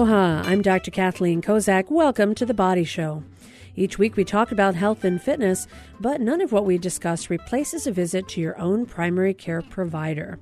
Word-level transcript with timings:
Aloha, 0.00 0.40
I'm 0.46 0.62
Dr. 0.62 0.90
Kathleen 0.90 1.42
Kozak. 1.42 1.90
Welcome 1.90 2.34
to 2.36 2.46
The 2.46 2.54
Body 2.54 2.84
Show. 2.84 3.22
Each 3.76 3.98
week 3.98 4.16
we 4.16 4.24
talk 4.24 4.50
about 4.50 4.74
health 4.74 5.04
and 5.04 5.20
fitness, 5.20 5.66
but 6.00 6.22
none 6.22 6.40
of 6.40 6.52
what 6.52 6.64
we 6.64 6.78
discuss 6.78 7.28
replaces 7.28 7.86
a 7.86 7.92
visit 7.92 8.26
to 8.28 8.40
your 8.40 8.58
own 8.58 8.86
primary 8.86 9.34
care 9.34 9.60
provider. 9.60 10.38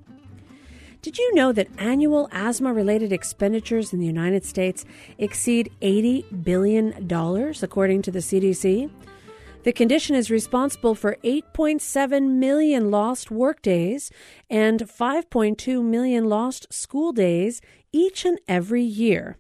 Did 1.03 1.19
you 1.19 1.35
know 1.35 1.51
that 1.51 1.67
annual 1.77 2.29
asthma 2.31 2.73
related 2.73 3.13
expenditures 3.13 3.93
in 3.93 3.99
the 3.99 4.07
United 4.07 4.45
States 4.45 4.85
exceed 5.19 5.73
$80 5.83 6.45
billion, 6.45 6.93
according 7.61 8.03
to 8.03 8.13
the 8.13 8.21
CDC? 8.21 8.89
The 9.65 9.73
condition 9.73 10.15
is 10.15 10.31
responsible 10.31 10.95
for 10.95 11.17
8.7 11.25 12.31
million 12.31 12.93
lost 12.93 13.33
workdays 13.33 14.13
and 14.49 14.83
5.2 14.83 15.83
million 15.83 16.29
lost 16.29 16.73
school 16.73 17.11
days 17.11 17.61
each 17.91 18.25
and 18.25 18.39
every 18.47 18.85
year. 18.85 19.37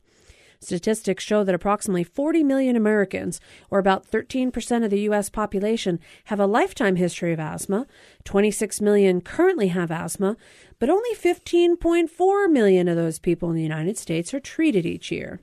Statistics 0.60 1.22
show 1.22 1.44
that 1.44 1.54
approximately 1.54 2.02
40 2.02 2.42
million 2.42 2.74
Americans, 2.74 3.40
or 3.70 3.78
about 3.78 4.10
13% 4.10 4.84
of 4.84 4.90
the 4.90 5.00
U.S. 5.00 5.30
population, 5.30 6.00
have 6.24 6.40
a 6.40 6.46
lifetime 6.46 6.96
history 6.96 7.32
of 7.32 7.38
asthma. 7.38 7.86
26 8.24 8.80
million 8.80 9.20
currently 9.20 9.68
have 9.68 9.90
asthma, 9.90 10.36
but 10.78 10.90
only 10.90 11.14
15.4 11.14 12.50
million 12.50 12.88
of 12.88 12.96
those 12.96 13.18
people 13.18 13.50
in 13.50 13.56
the 13.56 13.62
United 13.62 13.96
States 13.96 14.34
are 14.34 14.40
treated 14.40 14.84
each 14.84 15.12
year. 15.12 15.40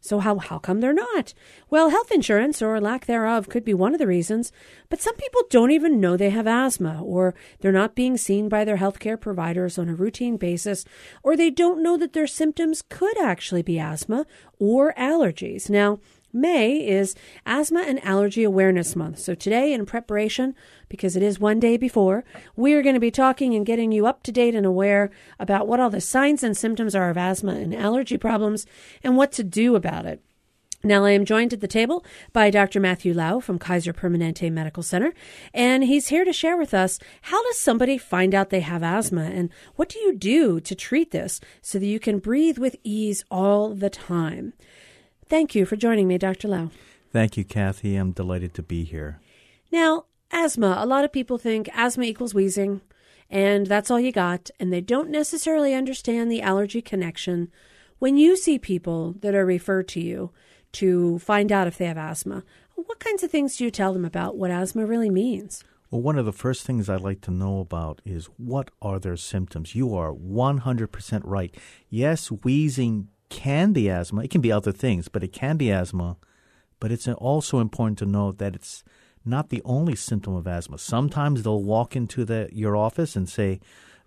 So 0.00 0.18
how 0.18 0.38
how 0.38 0.58
come 0.58 0.80
they're 0.80 0.94
not? 0.94 1.34
Well, 1.68 1.90
health 1.90 2.10
insurance 2.10 2.62
or 2.62 2.80
lack 2.80 3.04
thereof 3.06 3.48
could 3.48 3.64
be 3.64 3.74
one 3.74 3.92
of 3.92 3.98
the 3.98 4.06
reasons, 4.06 4.50
but 4.88 5.00
some 5.00 5.14
people 5.16 5.42
don't 5.50 5.70
even 5.70 6.00
know 6.00 6.16
they 6.16 6.30
have 6.30 6.46
asthma 6.46 7.02
or 7.02 7.34
they're 7.60 7.70
not 7.70 7.94
being 7.94 8.16
seen 8.16 8.48
by 8.48 8.64
their 8.64 8.78
healthcare 8.78 9.20
providers 9.20 9.78
on 9.78 9.88
a 9.88 9.94
routine 9.94 10.38
basis 10.38 10.84
or 11.22 11.36
they 11.36 11.50
don't 11.50 11.82
know 11.82 11.98
that 11.98 12.14
their 12.14 12.26
symptoms 12.26 12.82
could 12.82 13.20
actually 13.20 13.62
be 13.62 13.78
asthma 13.78 14.26
or 14.58 14.94
allergies. 14.94 15.68
Now, 15.68 15.98
May 16.32 16.76
is 16.86 17.14
Asthma 17.44 17.80
and 17.80 18.04
Allergy 18.04 18.44
Awareness 18.44 18.94
Month. 18.94 19.18
So 19.18 19.34
today, 19.34 19.72
in 19.72 19.84
preparation, 19.86 20.54
because 20.88 21.16
it 21.16 21.22
is 21.22 21.40
one 21.40 21.58
day 21.58 21.76
before, 21.76 22.24
we're 22.54 22.82
going 22.82 22.94
to 22.94 23.00
be 23.00 23.10
talking 23.10 23.54
and 23.54 23.66
getting 23.66 23.90
you 23.92 24.06
up 24.06 24.22
to 24.24 24.32
date 24.32 24.54
and 24.54 24.64
aware 24.64 25.10
about 25.38 25.66
what 25.66 25.80
all 25.80 25.90
the 25.90 26.00
signs 26.00 26.42
and 26.42 26.56
symptoms 26.56 26.94
are 26.94 27.10
of 27.10 27.16
asthma 27.16 27.52
and 27.52 27.74
allergy 27.74 28.16
problems 28.16 28.66
and 29.02 29.16
what 29.16 29.32
to 29.32 29.42
do 29.42 29.74
about 29.74 30.06
it. 30.06 30.22
Now, 30.82 31.04
I 31.04 31.10
am 31.10 31.26
joined 31.26 31.52
at 31.52 31.60
the 31.60 31.68
table 31.68 32.06
by 32.32 32.48
Dr. 32.48 32.80
Matthew 32.80 33.12
Lau 33.12 33.38
from 33.40 33.58
Kaiser 33.58 33.92
Permanente 33.92 34.50
Medical 34.50 34.82
Center, 34.82 35.12
and 35.52 35.84
he's 35.84 36.08
here 36.08 36.24
to 36.24 36.32
share 36.32 36.56
with 36.56 36.72
us 36.72 36.98
how 37.22 37.42
does 37.42 37.58
somebody 37.58 37.98
find 37.98 38.34
out 38.34 38.48
they 38.48 38.60
have 38.60 38.82
asthma 38.82 39.24
and 39.24 39.50
what 39.76 39.90
do 39.90 39.98
you 39.98 40.16
do 40.16 40.58
to 40.60 40.74
treat 40.74 41.10
this 41.10 41.38
so 41.60 41.78
that 41.78 41.84
you 41.84 42.00
can 42.00 42.18
breathe 42.18 42.56
with 42.56 42.76
ease 42.82 43.24
all 43.30 43.74
the 43.74 43.90
time. 43.90 44.54
Thank 45.30 45.54
you 45.54 45.64
for 45.64 45.76
joining 45.76 46.08
me, 46.08 46.18
Dr. 46.18 46.48
Lau. 46.48 46.70
Thank 47.12 47.36
you, 47.36 47.44
Kathy. 47.44 47.94
I'm 47.94 48.10
delighted 48.10 48.52
to 48.54 48.64
be 48.64 48.82
here. 48.82 49.20
Now, 49.70 50.06
asthma. 50.32 50.74
A 50.76 50.86
lot 50.86 51.04
of 51.04 51.12
people 51.12 51.38
think 51.38 51.68
asthma 51.72 52.02
equals 52.02 52.34
wheezing, 52.34 52.80
and 53.30 53.68
that's 53.68 53.92
all 53.92 54.00
you 54.00 54.10
got, 54.10 54.50
and 54.58 54.72
they 54.72 54.80
don't 54.80 55.08
necessarily 55.08 55.72
understand 55.72 56.32
the 56.32 56.42
allergy 56.42 56.82
connection. 56.82 57.48
When 58.00 58.16
you 58.16 58.36
see 58.36 58.58
people 58.58 59.14
that 59.20 59.36
are 59.36 59.46
referred 59.46 59.86
to 59.88 60.00
you 60.00 60.32
to 60.72 61.20
find 61.20 61.52
out 61.52 61.68
if 61.68 61.78
they 61.78 61.86
have 61.86 61.96
asthma, 61.96 62.42
what 62.74 62.98
kinds 62.98 63.22
of 63.22 63.30
things 63.30 63.56
do 63.56 63.62
you 63.64 63.70
tell 63.70 63.92
them 63.92 64.04
about 64.04 64.36
what 64.36 64.50
asthma 64.50 64.84
really 64.84 65.10
means? 65.10 65.62
Well, 65.92 66.02
one 66.02 66.18
of 66.18 66.24
the 66.26 66.32
first 66.32 66.66
things 66.66 66.88
I'd 66.88 67.02
like 67.02 67.20
to 67.20 67.30
know 67.30 67.60
about 67.60 68.02
is 68.04 68.26
what 68.36 68.72
are 68.82 68.98
their 68.98 69.16
symptoms? 69.16 69.76
You 69.76 69.94
are 69.94 70.12
100% 70.12 71.20
right. 71.24 71.54
Yes, 71.88 72.32
wheezing 72.32 73.10
can 73.30 73.72
be 73.72 73.88
asthma. 73.88 74.22
It 74.22 74.30
can 74.30 74.40
be 74.40 74.52
other 74.52 74.72
things, 74.72 75.08
but 75.08 75.22
it 75.22 75.32
can 75.32 75.56
be 75.56 75.70
asthma. 75.70 76.16
But 76.78 76.92
it's 76.92 77.08
also 77.08 77.60
important 77.60 77.98
to 77.98 78.06
know 78.06 78.32
that 78.32 78.54
it's 78.54 78.84
not 79.24 79.48
the 79.48 79.62
only 79.64 79.96
symptom 79.96 80.34
of 80.34 80.46
asthma. 80.46 80.78
Sometimes 80.78 81.42
they'll 81.42 81.62
walk 81.62 81.96
into 81.96 82.24
the, 82.24 82.48
your 82.52 82.76
office 82.76 83.16
and 83.16 83.28
say, 83.28 83.60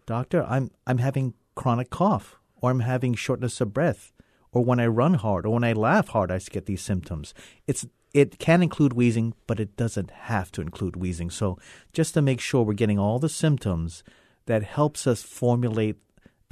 "Doctor, 0.05 0.43
I'm 0.43 0.69
I'm 0.85 0.97
having 0.97 1.33
chronic 1.55 1.89
cough, 1.89 2.37
or 2.61 2.71
I'm 2.71 2.81
having 2.81 3.13
shortness 3.13 3.61
of 3.61 3.73
breath, 3.73 4.11
or 4.51 4.63
when 4.63 4.79
I 4.79 4.87
run 4.87 5.15
hard, 5.15 5.45
or 5.45 5.53
when 5.53 5.63
I 5.63 5.73
laugh 5.73 6.09
hard, 6.09 6.31
I 6.31 6.39
get 6.39 6.65
these 6.65 6.81
symptoms." 6.81 7.33
It's 7.67 7.85
it 8.13 8.37
can 8.37 8.61
include 8.61 8.93
wheezing, 8.93 9.33
but 9.47 9.59
it 9.59 9.75
doesn't 9.75 10.11
have 10.11 10.51
to 10.51 10.61
include 10.61 10.95
wheezing. 10.95 11.31
So 11.31 11.57
just 11.93 12.13
to 12.13 12.21
make 12.21 12.39
sure 12.39 12.63
we're 12.63 12.73
getting 12.73 12.99
all 12.99 13.17
the 13.17 13.29
symptoms, 13.29 14.03
that 14.45 14.63
helps 14.63 15.07
us 15.07 15.23
formulate 15.23 15.97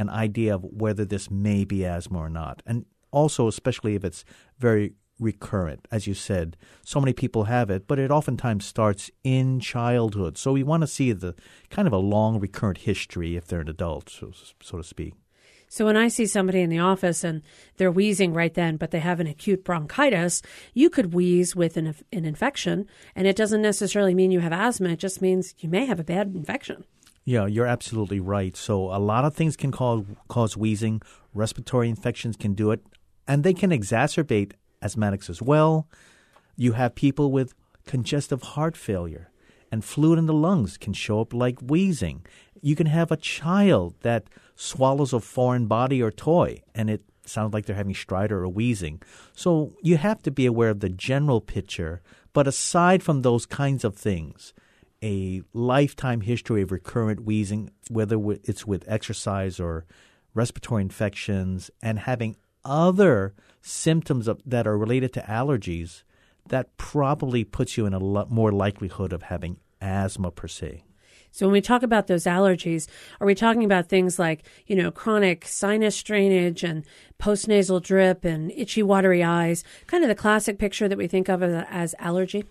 an 0.01 0.09
idea 0.09 0.56
of 0.56 0.63
whether 0.63 1.06
this 1.06 1.31
may 1.31 1.63
be 1.63 1.85
asthma 1.85 2.19
or 2.19 2.29
not. 2.29 2.62
And 2.66 2.85
also, 3.12 3.47
especially 3.47 3.95
if 3.95 4.03
it's 4.03 4.25
very 4.59 4.94
recurrent. 5.19 5.88
As 5.91 6.07
you 6.07 6.13
said, 6.13 6.57
so 6.84 7.00
many 7.00 7.13
people 7.13 7.45
have 7.45 7.69
it, 7.69 7.88
but 7.88 8.00
it 8.00 8.12
oftentimes 8.12 8.66
starts 8.66 9.12
in 9.23 9.59
childhood. 9.59 10.38
So 10.38 10.51
we 10.51 10.63
want 10.63 10.81
to 10.81 10.88
see 10.88 11.12
the 11.12 11.35
kind 11.69 11.88
of 11.88 11.94
a 11.94 11.97
long 11.97 12.39
recurrent 12.39 12.79
history 12.79 13.38
if 13.38 13.45
they're 13.45 13.62
an 13.62 13.69
adult, 13.69 14.09
so, 14.09 14.31
so 14.62 14.78
to 14.78 14.84
speak. 14.84 15.13
So 15.69 15.85
when 15.85 15.95
I 15.95 16.09
see 16.09 16.25
somebody 16.25 16.59
in 16.59 16.69
the 16.69 16.79
office 16.79 17.23
and 17.23 17.44
they're 17.78 17.91
wheezing 17.91 18.33
right 18.33 18.53
then, 18.53 18.75
but 18.75 18.91
they 18.91 19.00
have 19.00 19.22
an 19.22 19.28
acute 19.28 19.63
bronchitis, 19.63 20.41
you 20.73 20.89
could 20.89 21.13
wheeze 21.13 21.56
with 21.56 21.78
an, 21.78 21.95
an 22.12 22.25
infection, 22.25 22.88
and 23.16 23.25
it 23.25 23.38
doesn't 23.38 23.62
necessarily 23.62 24.13
mean 24.13 24.31
you 24.31 24.41
have 24.41 24.51
asthma. 24.51 24.89
It 24.89 25.00
just 25.00 25.22
means 25.22 25.56
you 25.59 25.69
may 25.69 25.85
have 25.85 26.00
a 26.00 26.03
bad 26.03 26.35
infection. 26.35 26.83
Yeah, 27.24 27.46
you're 27.46 27.68
absolutely 27.68 28.20
right. 28.20 28.56
So 28.58 28.94
a 28.94 28.98
lot 28.98 29.26
of 29.26 29.36
things 29.36 29.56
can 29.56 29.72
cause 29.72 30.04
cause 30.28 30.58
wheezing. 30.58 31.02
Respiratory 31.34 31.90
infections 31.90 32.36
can 32.36 32.54
do 32.54 32.72
it, 32.72 32.84
and 33.28 33.44
they 33.44 33.54
can 33.54 33.70
exacerbate 33.70 34.54
asthmatics 34.84 35.30
as 35.30 35.42
well. 35.42 35.88
You 36.56 36.74
have 36.74 36.96
people 36.96 37.31
with 37.31 37.54
congestive 37.86 38.42
heart 38.42 38.76
failure, 38.76 39.30
and 39.72 39.86
fluid 39.86 40.20
in 40.20 40.26
the 40.26 40.34
lungs 40.34 40.78
can 40.78 40.94
show 40.94 41.22
up 41.22 41.34
like 41.34 41.60
wheezing. 41.62 42.26
You 42.62 42.76
can 42.76 42.88
have 42.88 43.12
a 43.12 43.18
child 43.18 43.96
that 44.02 44.26
swallows 44.56 45.14
a 45.14 45.20
foreign 45.20 45.68
body 45.68 46.02
or 46.02 46.12
toy, 46.12 46.62
and 46.76 46.90
it 46.90 47.04
sounds 47.26 47.54
like 47.54 47.66
they're 47.66 47.76
having 47.76 47.94
stridor 47.94 48.42
or 48.42 48.50
wheezing. 48.50 49.02
So 49.34 49.74
you 49.81 49.98
have 49.98 50.22
to 50.24 50.31
be 50.31 50.46
aware 50.46 50.70
of 50.70 50.80
the 50.80 50.90
general 50.90 51.42
picture. 51.42 52.02
But 52.34 52.48
aside 52.48 53.04
from 53.04 53.22
those 53.22 53.46
kinds 53.46 53.84
of 53.84 53.96
things, 53.96 54.54
a 55.03 55.41
lifetime 55.53 56.22
history 56.22 56.62
of 56.62 56.72
recurrent 56.72 57.23
wheezing, 57.23 57.72
whether 57.89 58.17
it's 58.44 58.66
with 58.66 58.85
exercise 58.88 59.59
or 59.59 59.85
respiratory 60.34 60.81
infections, 60.81 61.72
and 61.81 62.00
having 62.00 62.35
other 62.63 63.34
symptoms 63.62 64.28
of, 64.28 64.41
that 64.45 64.67
are 64.67 64.78
related 64.78 65.12
to 65.13 65.22
allergies, 65.22 66.03
that 66.47 66.75
probably 66.78 67.44
puts 67.44 67.78
you 67.78 67.85
in 67.85 67.94
a 67.94 68.00
lot 68.00 68.29
more 68.29 68.51
likelihood 68.51 69.13
of 69.13 69.23
having 69.23 69.57
asthma 69.81 70.31
per 70.31 70.47
se. 70.47 70.84
So 71.31 71.45
when 71.45 71.53
we 71.53 71.62
talk 71.62 71.81
about 71.81 72.07
those 72.07 72.25
allergies, 72.25 72.88
are 73.22 73.28
we 73.28 73.35
talking 73.35 73.63
about 73.63 73.88
things 73.88 74.19
like, 74.19 74.44
you 74.68 74.75
know, 74.75 74.91
chronic 74.91 75.47
sinus 75.47 76.03
drainage 76.03 76.62
and 76.62 76.85
postnasal 77.19 77.81
drip 77.81 78.25
and 78.25 78.51
itchy 78.51 78.83
watery 78.83 79.23
eyes, 79.23 79.63
kind 79.88 80.03
of 80.03 80.09
the 80.09 80.16
classic 80.16 80.59
picture 80.59 80.89
that 80.89 80.97
we 80.97 81.07
think 81.07 81.29
of 81.29 81.41
as 81.41 81.95
allergy? 82.00 82.44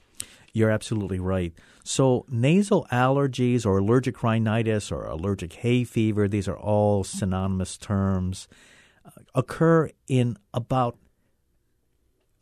You're 0.53 0.71
absolutely 0.71 1.21
right. 1.21 1.53
So, 1.85 2.25
nasal 2.29 2.87
allergies 2.93 3.65
or 3.65 3.79
allergic 3.79 4.23
rhinitis 4.23 4.91
or 4.91 5.05
allergic 5.05 5.53
hay 5.55 5.85
fever, 5.85 6.29
these 6.29 6.49
are 6.49 6.59
all 6.59 7.05
synonymous 7.05 7.77
terms, 7.77 8.49
uh, 9.05 9.11
occur 9.35 9.91
in 10.09 10.37
about 10.53 10.99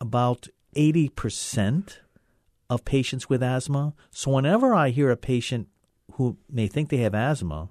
about 0.00 0.48
80% 0.76 1.98
of 2.70 2.84
patients 2.84 3.28
with 3.28 3.42
asthma. 3.42 3.94
So, 4.10 4.32
whenever 4.32 4.74
I 4.74 4.90
hear 4.90 5.10
a 5.10 5.16
patient 5.16 5.68
who 6.12 6.38
may 6.50 6.66
think 6.66 6.88
they 6.88 6.98
have 6.98 7.14
asthma, 7.14 7.70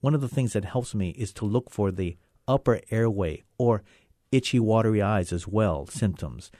one 0.00 0.14
of 0.14 0.20
the 0.20 0.28
things 0.28 0.52
that 0.52 0.64
helps 0.64 0.94
me 0.94 1.10
is 1.10 1.32
to 1.34 1.44
look 1.44 1.70
for 1.70 1.90
the 1.90 2.16
upper 2.46 2.80
airway 2.90 3.42
or 3.58 3.82
itchy, 4.30 4.60
watery 4.60 5.00
eyes 5.00 5.32
as 5.32 5.48
well 5.48 5.86
symptoms. 5.86 6.50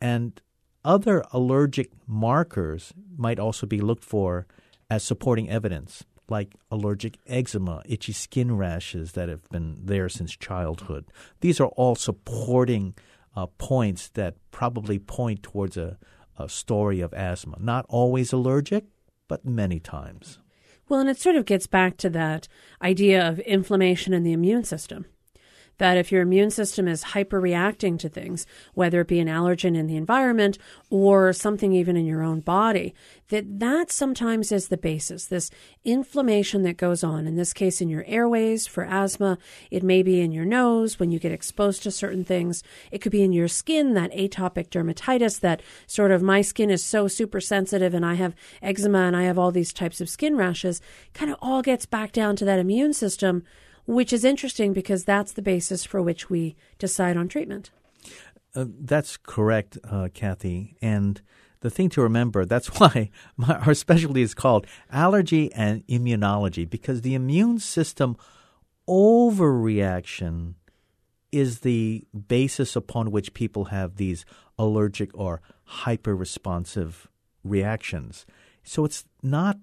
And 0.00 0.40
other 0.84 1.24
allergic 1.32 1.90
markers 2.06 2.92
might 3.16 3.38
also 3.38 3.66
be 3.66 3.80
looked 3.80 4.04
for 4.04 4.46
as 4.90 5.02
supporting 5.02 5.48
evidence, 5.48 6.04
like 6.28 6.54
allergic 6.70 7.18
eczema, 7.26 7.82
itchy 7.86 8.12
skin 8.12 8.56
rashes 8.56 9.12
that 9.12 9.28
have 9.28 9.48
been 9.50 9.78
there 9.82 10.08
since 10.08 10.36
childhood. 10.36 11.06
These 11.40 11.60
are 11.60 11.68
all 11.68 11.94
supporting 11.94 12.94
uh, 13.34 13.46
points 13.58 14.08
that 14.10 14.36
probably 14.50 14.98
point 14.98 15.42
towards 15.42 15.76
a, 15.76 15.98
a 16.38 16.48
story 16.48 17.00
of 17.00 17.14
asthma. 17.14 17.56
Not 17.60 17.86
always 17.88 18.32
allergic, 18.32 18.84
but 19.28 19.44
many 19.44 19.80
times. 19.80 20.38
Well, 20.88 21.00
and 21.00 21.08
it 21.08 21.18
sort 21.18 21.36
of 21.36 21.46
gets 21.46 21.66
back 21.66 21.96
to 21.98 22.10
that 22.10 22.48
idea 22.82 23.26
of 23.26 23.38
inflammation 23.40 24.12
in 24.12 24.24
the 24.24 24.32
immune 24.32 24.64
system 24.64 25.06
that 25.78 25.96
if 25.96 26.12
your 26.12 26.22
immune 26.22 26.50
system 26.50 26.86
is 26.86 27.04
hyperreacting 27.04 27.98
to 27.98 28.08
things, 28.08 28.46
whether 28.74 29.00
it 29.00 29.08
be 29.08 29.20
an 29.20 29.28
allergen 29.28 29.76
in 29.76 29.86
the 29.86 29.96
environment 29.96 30.58
or 30.90 31.32
something 31.32 31.72
even 31.72 31.96
in 31.96 32.06
your 32.06 32.22
own 32.22 32.40
body, 32.40 32.94
that 33.28 33.58
that 33.60 33.90
sometimes 33.90 34.52
is 34.52 34.68
the 34.68 34.76
basis. 34.76 35.26
This 35.26 35.50
inflammation 35.84 36.62
that 36.62 36.76
goes 36.76 37.02
on, 37.02 37.26
in 37.26 37.36
this 37.36 37.52
case 37.52 37.80
in 37.80 37.88
your 37.88 38.04
airways 38.06 38.66
for 38.66 38.84
asthma, 38.84 39.38
it 39.70 39.82
may 39.82 40.02
be 40.02 40.20
in 40.20 40.32
your 40.32 40.44
nose 40.44 40.98
when 41.00 41.10
you 41.10 41.18
get 41.18 41.32
exposed 41.32 41.82
to 41.82 41.90
certain 41.90 42.24
things. 42.24 42.62
It 42.90 42.98
could 42.98 43.12
be 43.12 43.22
in 43.22 43.32
your 43.32 43.48
skin, 43.48 43.94
that 43.94 44.12
atopic 44.12 44.68
dermatitis, 44.68 45.40
that 45.40 45.62
sort 45.86 46.10
of 46.10 46.22
my 46.22 46.42
skin 46.42 46.70
is 46.70 46.84
so 46.84 47.08
super 47.08 47.40
sensitive 47.40 47.94
and 47.94 48.04
I 48.04 48.14
have 48.14 48.34
eczema 48.60 49.00
and 49.00 49.16
I 49.16 49.22
have 49.24 49.38
all 49.38 49.50
these 49.50 49.72
types 49.72 50.00
of 50.00 50.08
skin 50.08 50.36
rashes, 50.36 50.80
kind 51.14 51.30
of 51.30 51.38
all 51.40 51.62
gets 51.62 51.86
back 51.86 52.12
down 52.12 52.36
to 52.36 52.44
that 52.44 52.58
immune 52.58 52.92
system 52.92 53.44
which 53.84 54.12
is 54.12 54.24
interesting 54.24 54.72
because 54.72 55.04
that's 55.04 55.32
the 55.32 55.42
basis 55.42 55.84
for 55.84 56.02
which 56.02 56.30
we 56.30 56.56
decide 56.78 57.16
on 57.16 57.28
treatment. 57.28 57.70
Uh, 58.54 58.66
that's 58.80 59.16
correct, 59.16 59.78
uh, 59.84 60.08
Kathy. 60.12 60.76
And 60.82 61.20
the 61.60 61.70
thing 61.70 61.88
to 61.90 62.02
remember, 62.02 62.44
that's 62.46 62.80
why 62.80 63.10
my, 63.36 63.56
our 63.58 63.74
specialty 63.74 64.22
is 64.22 64.34
called 64.34 64.66
allergy 64.90 65.52
and 65.52 65.86
immunology, 65.86 66.68
because 66.68 67.00
the 67.00 67.14
immune 67.14 67.58
system 67.58 68.16
overreaction 68.88 70.54
is 71.30 71.60
the 71.60 72.04
basis 72.28 72.76
upon 72.76 73.10
which 73.10 73.32
people 73.32 73.66
have 73.66 73.96
these 73.96 74.24
allergic 74.58 75.10
or 75.14 75.40
hyperresponsive 75.80 77.06
reactions. 77.42 78.26
So 78.62 78.84
it's 78.84 79.04
not 79.22 79.58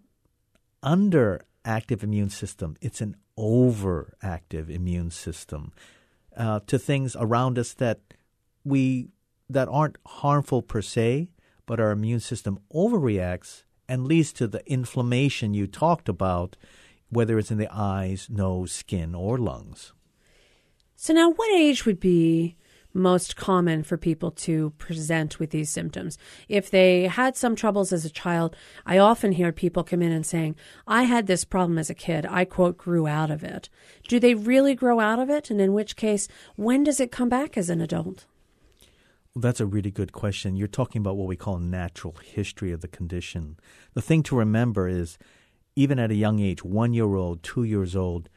under 0.81 1.41
active 1.63 2.03
immune 2.03 2.29
system, 2.29 2.75
it's 2.81 3.01
an 3.01 3.15
overactive 3.39 4.69
immune 4.69 5.11
system 5.11 5.71
uh, 6.35 6.59
to 6.67 6.77
things 6.77 7.15
around 7.17 7.57
us 7.57 7.73
that 7.73 8.01
we 8.63 9.09
that 9.49 9.67
aren't 9.67 9.97
harmful 10.05 10.61
per 10.61 10.81
se, 10.81 11.29
but 11.65 11.79
our 11.79 11.91
immune 11.91 12.19
system 12.19 12.59
overreacts 12.73 13.63
and 13.87 14.05
leads 14.05 14.31
to 14.33 14.47
the 14.47 14.63
inflammation 14.71 15.55
you 15.55 15.65
talked 15.65 16.07
about, 16.07 16.55
whether 17.09 17.39
it's 17.39 17.49
in 17.49 17.57
the 17.57 17.73
eyes, 17.73 18.27
nose, 18.29 18.71
skin, 18.71 19.15
or 19.15 19.39
lungs. 19.39 19.93
So 20.95 21.13
now, 21.13 21.31
what 21.31 21.51
age 21.51 21.85
would 21.85 21.99
be 21.99 22.57
most 22.93 23.35
common 23.35 23.83
for 23.83 23.97
people 23.97 24.31
to 24.31 24.71
present 24.71 25.39
with 25.39 25.51
these 25.51 25.69
symptoms. 25.69 26.17
If 26.47 26.71
they 26.71 27.07
had 27.07 27.37
some 27.37 27.55
troubles 27.55 27.93
as 27.93 28.05
a 28.05 28.09
child, 28.09 28.55
I 28.85 28.97
often 28.97 29.33
hear 29.33 29.51
people 29.51 29.83
come 29.83 30.01
in 30.01 30.11
and 30.11 30.25
saying, 30.25 30.55
I 30.87 31.03
had 31.03 31.27
this 31.27 31.45
problem 31.45 31.77
as 31.77 31.89
a 31.89 31.95
kid. 31.95 32.25
I 32.25 32.45
quote, 32.45 32.77
grew 32.77 33.07
out 33.07 33.29
of 33.29 33.43
it. 33.43 33.69
Do 34.07 34.19
they 34.19 34.33
really 34.33 34.75
grow 34.75 34.99
out 34.99 35.19
of 35.19 35.29
it? 35.29 35.49
And 35.49 35.61
in 35.61 35.73
which 35.73 35.95
case, 35.95 36.27
when 36.55 36.83
does 36.83 36.99
it 36.99 37.11
come 37.11 37.29
back 37.29 37.57
as 37.57 37.69
an 37.69 37.81
adult? 37.81 38.25
Well, 39.33 39.41
that's 39.41 39.59
a 39.59 39.65
really 39.65 39.91
good 39.91 40.11
question. 40.11 40.55
You're 40.55 40.67
talking 40.67 41.01
about 41.01 41.15
what 41.15 41.27
we 41.27 41.35
call 41.35 41.59
natural 41.59 42.15
history 42.23 42.71
of 42.71 42.81
the 42.81 42.87
condition. 42.87 43.57
The 43.93 44.01
thing 44.01 44.23
to 44.23 44.35
remember 44.35 44.87
is, 44.87 45.19
even 45.75 45.99
at 45.99 46.11
a 46.11 46.15
young 46.15 46.39
age, 46.39 46.63
one 46.63 46.93
year 46.93 47.15
old, 47.15 47.43
two 47.43 47.63
years 47.63 47.95
old, 47.95 48.27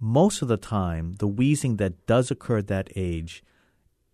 most 0.00 0.42
of 0.42 0.48
the 0.48 0.56
time, 0.56 1.16
the 1.18 1.26
wheezing 1.26 1.76
that 1.76 2.06
does 2.06 2.30
occur 2.30 2.58
at 2.58 2.68
that 2.68 2.88
age 2.94 3.42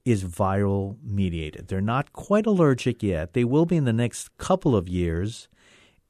is 0.05 0.25
viral 0.25 0.97
mediated. 1.03 1.69
They're 1.69 1.81
not 1.81 2.13
quite 2.13 2.47
allergic 2.47 3.03
yet. 3.03 3.33
They 3.33 3.45
will 3.45 3.67
be 3.67 3.77
in 3.77 3.85
the 3.85 3.93
next 3.93 4.37
couple 4.37 4.77
of 4.77 4.89
years. 4.89 5.49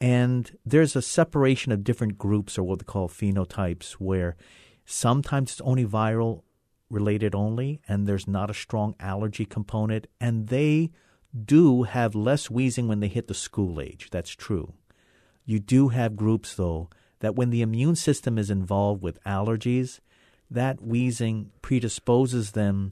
And 0.00 0.56
there's 0.66 0.96
a 0.96 1.02
separation 1.02 1.70
of 1.70 1.84
different 1.84 2.18
groups 2.18 2.58
or 2.58 2.64
what 2.64 2.80
they 2.80 2.84
call 2.84 3.08
phenotypes 3.08 3.92
where 3.92 4.36
sometimes 4.84 5.52
it's 5.52 5.60
only 5.60 5.86
viral 5.86 6.42
related 6.90 7.34
only 7.34 7.80
and 7.88 8.06
there's 8.06 8.28
not 8.28 8.50
a 8.50 8.54
strong 8.54 8.94
allergy 8.98 9.44
component. 9.44 10.06
And 10.20 10.48
they 10.48 10.90
do 11.44 11.84
have 11.84 12.14
less 12.14 12.50
wheezing 12.50 12.88
when 12.88 13.00
they 13.00 13.08
hit 13.08 13.28
the 13.28 13.34
school 13.34 13.80
age. 13.80 14.08
That's 14.10 14.30
true. 14.30 14.74
You 15.44 15.60
do 15.60 15.88
have 15.88 16.16
groups, 16.16 16.54
though, 16.54 16.90
that 17.20 17.36
when 17.36 17.50
the 17.50 17.62
immune 17.62 17.96
system 17.96 18.38
is 18.38 18.50
involved 18.50 19.02
with 19.02 19.22
allergies, 19.24 20.00
that 20.50 20.82
wheezing 20.82 21.50
predisposes 21.62 22.52
them 22.52 22.90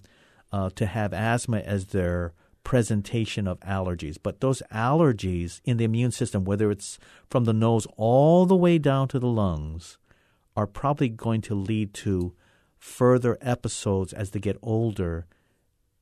uh, 0.53 0.71
to 0.75 0.87
have 0.87 1.13
asthma 1.13 1.59
as 1.59 1.87
their 1.87 2.35
presentation 2.65 3.49
of 3.49 3.59
allergies. 3.61 4.17
But 4.23 4.41
those 4.41 4.63
allergies 4.73 5.61
in 5.65 5.79
the 5.79 5.85
immune 5.85 6.13
system, 6.13 6.45
whether 6.45 6.71
it's 6.71 6.99
from 7.29 7.45
the 7.45 7.53
nose 7.53 7.87
all 7.97 8.47
the 8.47 8.57
way 8.57 8.79
down 8.79 9.09
to 9.09 9.19
the 9.19 9.27
lungs, 9.27 9.99
are 10.57 10.67
probably 10.67 11.09
going 11.09 11.41
to 11.43 11.55
lead 11.55 11.95
to 11.95 12.35
further 12.79 13.39
episodes 13.41 14.13
as 14.13 14.31
they 14.31 14.41
get 14.41 14.59
older. 14.63 15.27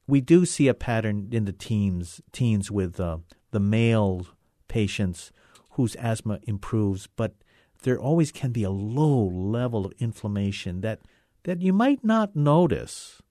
We 0.06 0.20
do 0.20 0.44
see 0.44 0.66
a 0.66 0.74
pattern 0.74 1.28
in 1.30 1.44
the 1.44 1.52
teens, 1.52 2.20
teens 2.32 2.70
with 2.70 2.98
uh, 2.98 3.18
the 3.52 3.60
male 3.60 4.26
patients 4.66 5.30
whose 5.72 5.94
asthma 5.96 6.40
improves, 6.44 7.06
but 7.06 7.34
there 7.82 7.98
always 7.98 8.32
can 8.32 8.50
be 8.50 8.64
a 8.64 8.70
low 8.70 9.24
level 9.24 9.86
of 9.86 9.92
inflammation 9.98 10.80
that, 10.80 11.00
that 11.44 11.62
you 11.62 11.72
might 11.72 12.04
not 12.04 12.34
notice 12.34 13.22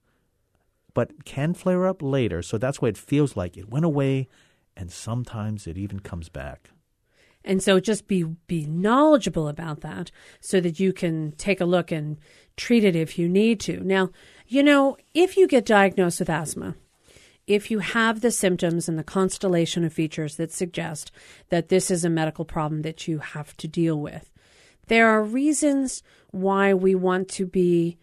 but 0.94 1.24
can 1.24 1.54
flare 1.54 1.86
up 1.86 2.02
later. 2.02 2.42
So 2.42 2.58
that's 2.58 2.80
why 2.80 2.88
it 2.88 2.98
feels 2.98 3.36
like 3.36 3.56
it 3.56 3.70
went 3.70 3.84
away, 3.84 4.28
and 4.76 4.90
sometimes 4.90 5.66
it 5.66 5.78
even 5.78 6.00
comes 6.00 6.28
back. 6.28 6.70
And 7.44 7.62
so 7.62 7.80
just 7.80 8.06
be 8.06 8.22
be 8.22 8.66
knowledgeable 8.66 9.48
about 9.48 9.80
that 9.80 10.10
so 10.40 10.60
that 10.60 10.78
you 10.78 10.92
can 10.92 11.32
take 11.32 11.60
a 11.60 11.64
look 11.64 11.90
and 11.90 12.18
treat 12.56 12.84
it 12.84 12.94
if 12.94 13.18
you 13.18 13.28
need 13.28 13.60
to. 13.60 13.80
Now, 13.80 14.10
you 14.46 14.62
know, 14.62 14.96
if 15.14 15.36
you 15.36 15.46
get 15.46 15.64
diagnosed 15.64 16.20
with 16.20 16.28
asthma, 16.28 16.74
if 17.46 17.70
you 17.70 17.78
have 17.78 18.20
the 18.20 18.30
symptoms 18.30 18.88
and 18.88 18.98
the 18.98 19.04
constellation 19.04 19.84
of 19.84 19.92
features 19.92 20.36
that 20.36 20.52
suggest 20.52 21.10
that 21.48 21.68
this 21.68 21.90
is 21.90 22.04
a 22.04 22.10
medical 22.10 22.44
problem 22.44 22.82
that 22.82 23.08
you 23.08 23.18
have 23.18 23.56
to 23.56 23.66
deal 23.66 23.98
with, 23.98 24.30
there 24.88 25.08
are 25.08 25.22
reasons 25.22 26.02
why 26.30 26.74
we 26.74 26.94
want 26.94 27.28
to 27.28 27.46
be 27.46 27.98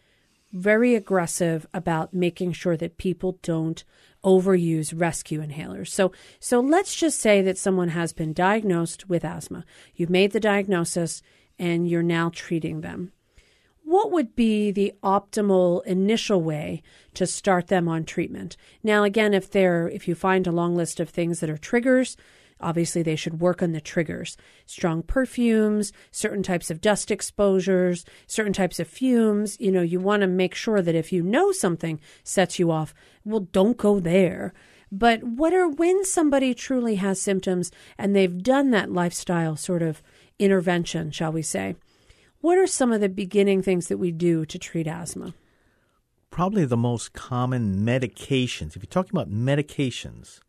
very 0.57 0.95
aggressive 0.95 1.67
about 1.73 2.13
making 2.13 2.53
sure 2.53 2.75
that 2.77 2.97
people 2.97 3.39
don't 3.41 3.83
overuse 4.23 4.93
rescue 4.95 5.41
inhalers. 5.41 5.89
So 5.89 6.11
so 6.39 6.59
let's 6.59 6.95
just 6.95 7.19
say 7.19 7.41
that 7.41 7.57
someone 7.57 7.89
has 7.89 8.13
been 8.13 8.33
diagnosed 8.33 9.07
with 9.07 9.23
asthma. 9.23 9.63
You've 9.95 10.09
made 10.09 10.31
the 10.31 10.39
diagnosis 10.39 11.21
and 11.59 11.87
you're 11.87 12.03
now 12.03 12.31
treating 12.33 12.81
them. 12.81 13.11
What 13.83 14.11
would 14.11 14.35
be 14.35 14.71
the 14.71 14.93
optimal 15.01 15.85
initial 15.85 16.41
way 16.41 16.81
to 17.13 17.25
start 17.25 17.67
them 17.67 17.87
on 17.87 18.03
treatment? 18.03 18.57
Now 18.83 19.03
again 19.03 19.33
if 19.33 19.49
they're 19.49 19.87
if 19.87 20.07
you 20.07 20.15
find 20.15 20.45
a 20.45 20.51
long 20.51 20.75
list 20.75 20.99
of 20.99 21.09
things 21.09 21.39
that 21.39 21.49
are 21.49 21.57
triggers, 21.57 22.17
Obviously, 22.59 23.03
they 23.03 23.15
should 23.15 23.39
work 23.39 23.61
on 23.61 23.71
the 23.71 23.81
triggers 23.81 24.37
strong 24.65 25.03
perfumes, 25.03 25.91
certain 26.11 26.43
types 26.43 26.69
of 26.71 26.81
dust 26.81 27.11
exposures, 27.11 28.05
certain 28.25 28.53
types 28.53 28.79
of 28.79 28.87
fumes. 28.87 29.57
You 29.59 29.71
know, 29.71 29.81
you 29.81 29.99
want 29.99 30.21
to 30.21 30.27
make 30.27 30.55
sure 30.55 30.81
that 30.81 30.95
if 30.95 31.11
you 31.11 31.23
know 31.23 31.51
something 31.51 31.99
sets 32.23 32.59
you 32.59 32.71
off, 32.71 32.93
well, 33.23 33.41
don't 33.41 33.77
go 33.77 33.99
there. 33.99 34.53
But 34.91 35.23
what 35.23 35.53
are 35.53 35.67
when 35.67 36.05
somebody 36.05 36.53
truly 36.53 36.95
has 36.95 37.21
symptoms 37.21 37.71
and 37.97 38.15
they've 38.15 38.41
done 38.41 38.71
that 38.71 38.91
lifestyle 38.91 39.55
sort 39.55 39.81
of 39.81 40.01
intervention, 40.39 41.11
shall 41.11 41.31
we 41.31 41.41
say? 41.41 41.75
What 42.39 42.57
are 42.57 42.67
some 42.67 42.91
of 42.91 43.01
the 43.01 43.09
beginning 43.09 43.61
things 43.61 43.87
that 43.87 43.97
we 43.97 44.11
do 44.11 44.45
to 44.45 44.59
treat 44.59 44.87
asthma? 44.87 45.33
Probably 46.29 46.65
the 46.65 46.77
most 46.77 47.13
common 47.13 47.77
medications. 47.85 48.75
If 48.75 48.77
you're 48.77 48.85
talking 48.85 49.11
about 49.13 49.31
medications, 49.31 50.39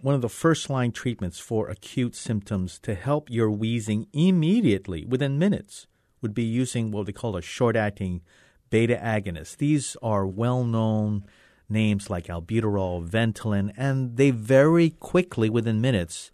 one 0.00 0.14
of 0.14 0.22
the 0.22 0.28
first 0.28 0.70
line 0.70 0.92
treatments 0.92 1.38
for 1.38 1.68
acute 1.68 2.14
symptoms 2.14 2.78
to 2.80 2.94
help 2.94 3.30
your 3.30 3.50
wheezing 3.50 4.06
immediately 4.12 5.04
within 5.04 5.38
minutes 5.38 5.86
would 6.22 6.34
be 6.34 6.44
using 6.44 6.90
what 6.90 7.06
they 7.06 7.12
call 7.12 7.36
a 7.36 7.42
short 7.42 7.76
acting 7.76 8.22
beta 8.70 8.96
agonist. 8.96 9.58
These 9.58 9.96
are 10.02 10.26
well 10.26 10.64
known 10.64 11.24
names 11.68 12.10
like 12.10 12.26
albuterol, 12.26 13.08
Ventolin, 13.08 13.72
and 13.76 14.16
they 14.16 14.30
very 14.30 14.90
quickly, 14.90 15.50
within 15.50 15.80
minutes, 15.80 16.30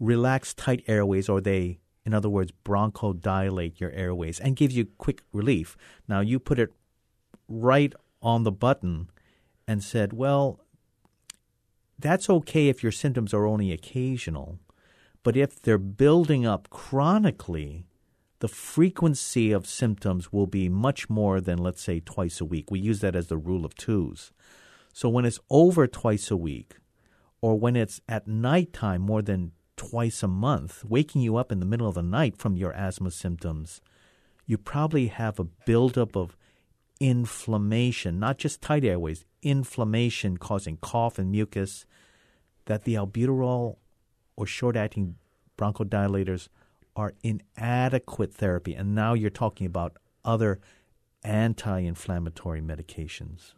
relax 0.00 0.54
tight 0.54 0.82
airways 0.86 1.28
or 1.28 1.40
they, 1.40 1.78
in 2.04 2.14
other 2.14 2.28
words, 2.28 2.52
bronchodilate 2.64 3.78
your 3.78 3.90
airways 3.92 4.40
and 4.40 4.56
give 4.56 4.72
you 4.72 4.86
quick 4.98 5.22
relief. 5.32 5.76
Now, 6.08 6.20
you 6.20 6.38
put 6.38 6.58
it 6.58 6.72
right 7.48 7.92
on 8.22 8.44
the 8.44 8.52
button 8.52 9.10
and 9.68 9.82
said, 9.82 10.12
well, 10.12 10.60
that's 12.02 12.28
okay 12.28 12.68
if 12.68 12.82
your 12.82 12.92
symptoms 12.92 13.32
are 13.32 13.46
only 13.46 13.72
occasional. 13.72 14.58
But 15.22 15.36
if 15.36 15.60
they're 15.62 15.78
building 15.78 16.44
up 16.44 16.68
chronically, 16.70 17.84
the 18.40 18.48
frequency 18.48 19.52
of 19.52 19.68
symptoms 19.68 20.32
will 20.32 20.48
be 20.48 20.68
much 20.68 21.08
more 21.08 21.40
than, 21.40 21.58
let's 21.58 21.80
say, 21.80 22.00
twice 22.00 22.40
a 22.40 22.44
week. 22.44 22.70
We 22.70 22.80
use 22.80 23.00
that 23.00 23.14
as 23.14 23.28
the 23.28 23.36
rule 23.36 23.64
of 23.64 23.76
twos. 23.76 24.32
So 24.92 25.08
when 25.08 25.24
it's 25.24 25.38
over 25.48 25.86
twice 25.86 26.30
a 26.30 26.36
week, 26.36 26.74
or 27.40 27.58
when 27.58 27.76
it's 27.76 28.00
at 28.08 28.26
nighttime 28.26 29.02
more 29.02 29.22
than 29.22 29.52
twice 29.76 30.22
a 30.22 30.28
month, 30.28 30.84
waking 30.84 31.22
you 31.22 31.36
up 31.36 31.52
in 31.52 31.60
the 31.60 31.66
middle 31.66 31.88
of 31.88 31.94
the 31.94 32.02
night 32.02 32.36
from 32.36 32.56
your 32.56 32.72
asthma 32.72 33.10
symptoms, 33.10 33.80
you 34.44 34.58
probably 34.58 35.06
have 35.06 35.38
a 35.38 35.44
buildup 35.44 36.16
of 36.16 36.36
inflammation, 37.02 38.20
not 38.20 38.38
just 38.38 38.62
tight 38.62 38.84
airways, 38.84 39.24
inflammation 39.42 40.36
causing 40.36 40.76
cough 40.76 41.18
and 41.18 41.32
mucus, 41.32 41.84
that 42.66 42.84
the 42.84 42.94
albuterol 42.94 43.78
or 44.36 44.46
short 44.46 44.76
acting 44.76 45.16
bronchodilators 45.58 46.46
are 46.94 47.12
inadequate 47.24 48.32
therapy. 48.32 48.74
And 48.74 48.94
now 48.94 49.14
you're 49.14 49.30
talking 49.30 49.66
about 49.66 49.96
other 50.24 50.60
anti 51.24 51.80
inflammatory 51.80 52.60
medications. 52.60 53.54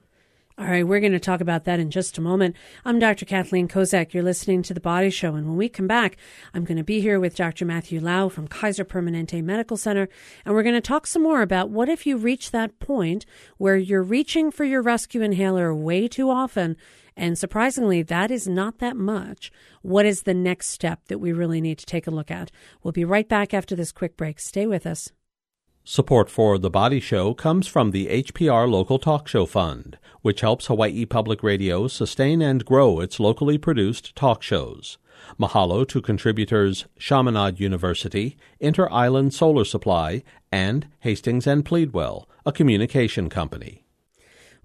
All 0.56 0.66
right, 0.66 0.86
we're 0.86 1.00
going 1.00 1.10
to 1.10 1.18
talk 1.18 1.40
about 1.40 1.64
that 1.64 1.80
in 1.80 1.90
just 1.90 2.16
a 2.16 2.20
moment. 2.20 2.54
I'm 2.84 3.00
Dr. 3.00 3.24
Kathleen 3.24 3.66
Kozak. 3.66 4.14
You're 4.14 4.22
listening 4.22 4.62
to 4.62 4.72
The 4.72 4.78
Body 4.78 5.10
Show. 5.10 5.34
And 5.34 5.48
when 5.48 5.56
we 5.56 5.68
come 5.68 5.88
back, 5.88 6.16
I'm 6.54 6.62
going 6.62 6.76
to 6.76 6.84
be 6.84 7.00
here 7.00 7.18
with 7.18 7.34
Dr. 7.34 7.64
Matthew 7.64 7.98
Lau 7.98 8.28
from 8.28 8.46
Kaiser 8.46 8.84
Permanente 8.84 9.42
Medical 9.42 9.76
Center. 9.76 10.08
And 10.44 10.54
we're 10.54 10.62
going 10.62 10.76
to 10.76 10.80
talk 10.80 11.08
some 11.08 11.24
more 11.24 11.42
about 11.42 11.70
what 11.70 11.88
if 11.88 12.06
you 12.06 12.16
reach 12.16 12.52
that 12.52 12.78
point 12.78 13.26
where 13.58 13.76
you're 13.76 14.04
reaching 14.04 14.52
for 14.52 14.64
your 14.64 14.80
rescue 14.80 15.22
inhaler 15.22 15.74
way 15.74 16.06
too 16.06 16.30
often. 16.30 16.76
And 17.16 17.36
surprisingly, 17.36 18.02
that 18.02 18.30
is 18.30 18.46
not 18.46 18.78
that 18.78 18.96
much. 18.96 19.50
What 19.82 20.06
is 20.06 20.22
the 20.22 20.34
next 20.34 20.68
step 20.68 21.00
that 21.08 21.18
we 21.18 21.32
really 21.32 21.60
need 21.60 21.78
to 21.78 21.86
take 21.86 22.06
a 22.06 22.12
look 22.12 22.30
at? 22.30 22.52
We'll 22.80 22.92
be 22.92 23.04
right 23.04 23.28
back 23.28 23.54
after 23.54 23.74
this 23.74 23.90
quick 23.90 24.16
break. 24.16 24.38
Stay 24.38 24.68
with 24.68 24.86
us. 24.86 25.10
Support 25.86 26.30
for 26.30 26.56
The 26.56 26.70
Body 26.70 26.98
Show 26.98 27.34
comes 27.34 27.66
from 27.66 27.90
the 27.90 28.06
HPR 28.06 28.66
Local 28.66 28.98
Talk 28.98 29.28
Show 29.28 29.44
Fund, 29.44 29.98
which 30.22 30.40
helps 30.40 30.68
Hawaii 30.68 31.04
Public 31.04 31.42
Radio 31.42 31.88
sustain 31.88 32.40
and 32.40 32.64
grow 32.64 33.00
its 33.00 33.20
locally 33.20 33.58
produced 33.58 34.16
talk 34.16 34.42
shows. 34.42 34.96
Mahalo 35.38 35.86
to 35.88 36.00
contributors 36.00 36.86
Chaminade 36.98 37.60
University, 37.60 38.38
Inter 38.60 38.88
Island 38.90 39.34
Solar 39.34 39.66
Supply, 39.66 40.22
and 40.50 40.88
Hastings 41.00 41.46
and 41.46 41.66
Pleadwell, 41.66 42.30
a 42.46 42.52
communication 42.52 43.28
company. 43.28 43.83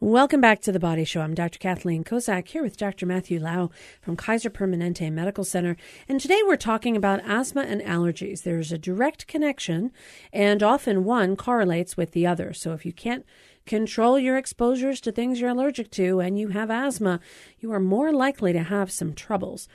Welcome 0.01 0.39
back 0.39 0.61
to 0.61 0.71
the 0.71 0.79
Body 0.79 1.03
Show. 1.03 1.19
I'm 1.19 1.33
Dr. 1.33 1.59
Kathleen 1.59 2.05
Kozak 2.05 2.47
here 2.47 2.63
with 2.63 2.77
Dr. 2.77 3.05
Matthew 3.05 3.37
Lau 3.37 3.69
from 4.01 4.15
Kaiser 4.15 4.49
Permanente 4.49 5.11
Medical 5.11 5.43
Center. 5.43 5.75
And 6.07 6.21
today 6.21 6.39
we're 6.45 6.55
talking 6.55 6.95
about 6.95 7.19
asthma 7.25 7.63
and 7.63 7.81
allergies. 7.81 8.43
There's 8.43 8.71
a 8.71 8.77
direct 8.77 9.27
connection, 9.27 9.91
and 10.31 10.63
often 10.63 11.03
one 11.03 11.35
correlates 11.35 11.97
with 11.97 12.13
the 12.13 12.25
other. 12.25 12.53
So 12.53 12.71
if 12.71 12.85
you 12.85 12.93
can't 12.93 13.25
control 13.65 14.17
your 14.17 14.37
exposures 14.37 15.01
to 15.01 15.11
things 15.11 15.41
you're 15.41 15.49
allergic 15.49 15.91
to 15.91 16.21
and 16.21 16.39
you 16.39 16.47
have 16.47 16.71
asthma, 16.71 17.19
you 17.59 17.69
are 17.73 17.79
more 17.81 18.13
likely 18.13 18.53
to 18.53 18.63
have 18.63 18.89
some 18.89 19.13
troubles. 19.13 19.67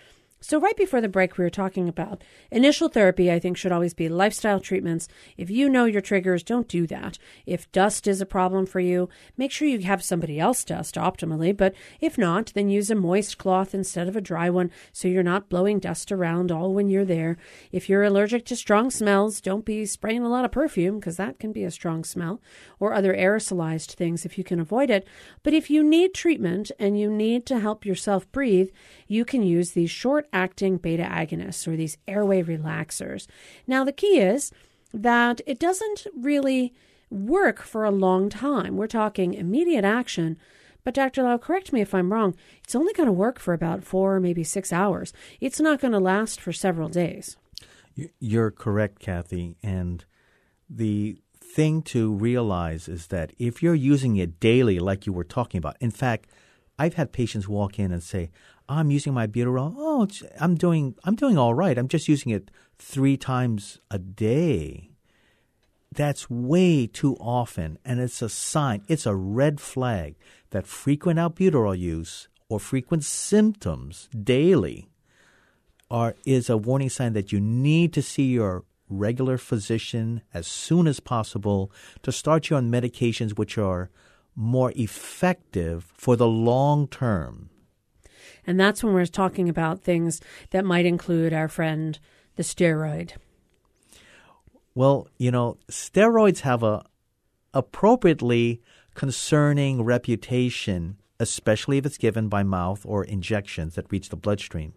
So, 0.46 0.60
right 0.60 0.76
before 0.76 1.00
the 1.00 1.08
break, 1.08 1.38
we 1.38 1.44
were 1.44 1.48
talking 1.48 1.88
about 1.88 2.22
initial 2.50 2.90
therapy, 2.90 3.32
I 3.32 3.38
think, 3.38 3.56
should 3.56 3.72
always 3.72 3.94
be 3.94 4.10
lifestyle 4.10 4.60
treatments. 4.60 5.08
If 5.38 5.48
you 5.48 5.70
know 5.70 5.86
your 5.86 6.02
triggers, 6.02 6.42
don't 6.42 6.68
do 6.68 6.86
that. 6.88 7.16
If 7.46 7.72
dust 7.72 8.06
is 8.06 8.20
a 8.20 8.26
problem 8.26 8.66
for 8.66 8.78
you, 8.78 9.08
make 9.38 9.50
sure 9.50 9.66
you 9.66 9.78
have 9.78 10.04
somebody 10.04 10.38
else 10.38 10.62
dust 10.62 10.96
optimally. 10.96 11.56
But 11.56 11.74
if 11.98 12.18
not, 12.18 12.52
then 12.54 12.68
use 12.68 12.90
a 12.90 12.94
moist 12.94 13.38
cloth 13.38 13.74
instead 13.74 14.06
of 14.06 14.16
a 14.16 14.20
dry 14.20 14.50
one 14.50 14.70
so 14.92 15.08
you're 15.08 15.22
not 15.22 15.48
blowing 15.48 15.78
dust 15.78 16.12
around 16.12 16.52
all 16.52 16.74
when 16.74 16.90
you're 16.90 17.06
there. 17.06 17.38
If 17.72 17.88
you're 17.88 18.04
allergic 18.04 18.44
to 18.44 18.54
strong 18.54 18.90
smells, 18.90 19.40
don't 19.40 19.64
be 19.64 19.86
spraying 19.86 20.24
a 20.24 20.28
lot 20.28 20.44
of 20.44 20.52
perfume 20.52 21.00
because 21.00 21.16
that 21.16 21.38
can 21.38 21.52
be 21.52 21.64
a 21.64 21.70
strong 21.70 22.04
smell 22.04 22.42
or 22.78 22.92
other 22.92 23.14
aerosolized 23.14 23.94
things 23.94 24.26
if 24.26 24.36
you 24.36 24.44
can 24.44 24.60
avoid 24.60 24.90
it. 24.90 25.08
But 25.42 25.54
if 25.54 25.70
you 25.70 25.82
need 25.82 26.12
treatment 26.12 26.70
and 26.78 27.00
you 27.00 27.10
need 27.10 27.46
to 27.46 27.60
help 27.60 27.86
yourself 27.86 28.30
breathe, 28.30 28.68
you 29.08 29.24
can 29.24 29.42
use 29.42 29.70
these 29.70 29.90
short 29.90 30.28
acting 30.34 30.76
beta 30.76 31.04
agonists 31.04 31.66
or 31.66 31.76
these 31.76 31.96
airway 32.06 32.42
relaxers. 32.42 33.26
Now, 33.66 33.84
the 33.84 33.92
key 33.92 34.18
is 34.18 34.52
that 34.92 35.40
it 35.46 35.58
doesn't 35.58 36.06
really 36.14 36.74
work 37.10 37.62
for 37.62 37.84
a 37.84 37.90
long 37.90 38.28
time. 38.28 38.76
We're 38.76 38.86
talking 38.88 39.32
immediate 39.32 39.84
action. 39.84 40.36
But 40.82 40.94
Dr. 40.94 41.22
Lau, 41.22 41.38
correct 41.38 41.72
me 41.72 41.80
if 41.80 41.94
I'm 41.94 42.12
wrong, 42.12 42.34
it's 42.62 42.74
only 42.74 42.92
going 42.92 43.06
to 43.06 43.12
work 43.12 43.38
for 43.38 43.54
about 43.54 43.84
four, 43.84 44.20
maybe 44.20 44.44
six 44.44 44.72
hours. 44.72 45.14
It's 45.40 45.60
not 45.60 45.80
going 45.80 45.92
to 45.92 45.98
last 45.98 46.40
for 46.40 46.52
several 46.52 46.88
days. 46.88 47.36
You're 48.18 48.50
correct, 48.50 48.98
Kathy. 48.98 49.56
And 49.62 50.04
the 50.68 51.16
thing 51.40 51.82
to 51.82 52.12
realize 52.12 52.88
is 52.88 53.06
that 53.06 53.32
if 53.38 53.62
you're 53.62 53.74
using 53.74 54.16
it 54.16 54.40
daily, 54.40 54.78
like 54.78 55.06
you 55.06 55.12
were 55.12 55.24
talking 55.24 55.58
about, 55.58 55.76
in 55.80 55.90
fact, 55.90 56.28
I've 56.78 56.94
had 56.94 57.12
patients 57.12 57.48
walk 57.48 57.78
in 57.78 57.92
and 57.92 58.02
say, 58.02 58.30
I'm 58.68 58.90
using 58.90 59.12
my 59.12 59.26
albuterol. 59.26 59.74
Oh, 59.76 60.08
I'm 60.40 60.54
doing 60.54 60.94
I'm 61.04 61.16
doing 61.16 61.36
all 61.36 61.54
right. 61.54 61.76
I'm 61.76 61.88
just 61.88 62.08
using 62.08 62.32
it 62.32 62.50
three 62.78 63.16
times 63.16 63.78
a 63.90 63.98
day. 63.98 64.90
That's 65.94 66.28
way 66.28 66.88
too 66.88 67.14
often, 67.20 67.78
and 67.84 68.00
it's 68.00 68.20
a 68.20 68.28
sign. 68.28 68.82
It's 68.88 69.06
a 69.06 69.14
red 69.14 69.60
flag 69.60 70.16
that 70.50 70.66
frequent 70.66 71.18
albuterol 71.18 71.78
use 71.78 72.28
or 72.48 72.58
frequent 72.58 73.04
symptoms 73.04 74.08
daily 74.22 74.88
are 75.90 76.16
is 76.24 76.50
a 76.50 76.56
warning 76.56 76.88
sign 76.88 77.12
that 77.12 77.32
you 77.32 77.40
need 77.40 77.92
to 77.92 78.02
see 78.02 78.24
your 78.24 78.64
regular 78.88 79.38
physician 79.38 80.22
as 80.32 80.46
soon 80.46 80.86
as 80.86 81.00
possible 81.00 81.70
to 82.02 82.12
start 82.12 82.50
you 82.50 82.56
on 82.56 82.70
medications 82.70 83.38
which 83.38 83.56
are 83.56 83.90
more 84.34 84.72
effective 84.76 85.92
for 85.96 86.16
the 86.16 86.26
long 86.26 86.88
term 86.88 87.50
and 88.46 88.58
that's 88.58 88.82
when 88.82 88.94
we're 88.94 89.06
talking 89.06 89.48
about 89.48 89.80
things 89.80 90.20
that 90.50 90.64
might 90.64 90.86
include 90.86 91.32
our 91.32 91.48
friend, 91.48 91.98
the 92.36 92.42
steroid. 92.42 93.12
Well, 94.74 95.08
you 95.18 95.30
know, 95.30 95.58
steroids 95.70 96.40
have 96.40 96.62
a 96.62 96.84
appropriately 97.52 98.60
concerning 98.94 99.82
reputation, 99.82 100.96
especially 101.20 101.78
if 101.78 101.86
it's 101.86 101.98
given 101.98 102.28
by 102.28 102.42
mouth 102.42 102.84
or 102.84 103.04
injections 103.04 103.76
that 103.76 103.90
reach 103.90 104.08
the 104.08 104.16
bloodstream. 104.16 104.74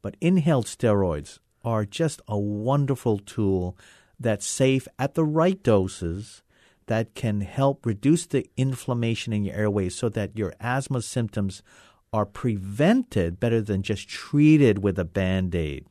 But 0.00 0.16
inhaled 0.20 0.66
steroids 0.66 1.38
are 1.64 1.84
just 1.84 2.22
a 2.26 2.38
wonderful 2.38 3.18
tool 3.18 3.76
that's 4.18 4.46
safe 4.46 4.88
at 4.98 5.14
the 5.14 5.24
right 5.24 5.62
doses 5.62 6.42
that 6.86 7.14
can 7.14 7.42
help 7.42 7.84
reduce 7.84 8.26
the 8.26 8.48
inflammation 8.56 9.32
in 9.32 9.44
your 9.44 9.54
airways 9.54 9.94
so 9.94 10.08
that 10.08 10.36
your 10.36 10.54
asthma 10.58 11.02
symptoms 11.02 11.62
are 12.12 12.26
prevented 12.26 13.38
better 13.38 13.60
than 13.60 13.82
just 13.82 14.08
treated 14.08 14.82
with 14.82 14.98
a 14.98 15.04
band 15.04 15.54
aid. 15.54 15.86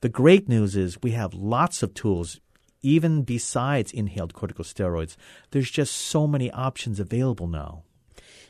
The 0.00 0.08
great 0.08 0.48
news 0.48 0.76
is 0.76 1.02
we 1.02 1.12
have 1.12 1.34
lots 1.34 1.82
of 1.82 1.94
tools, 1.94 2.40
even 2.82 3.22
besides 3.22 3.92
inhaled 3.92 4.34
corticosteroids. 4.34 5.16
There's 5.50 5.70
just 5.70 5.94
so 5.94 6.26
many 6.26 6.50
options 6.52 7.00
available 7.00 7.48
now. 7.48 7.82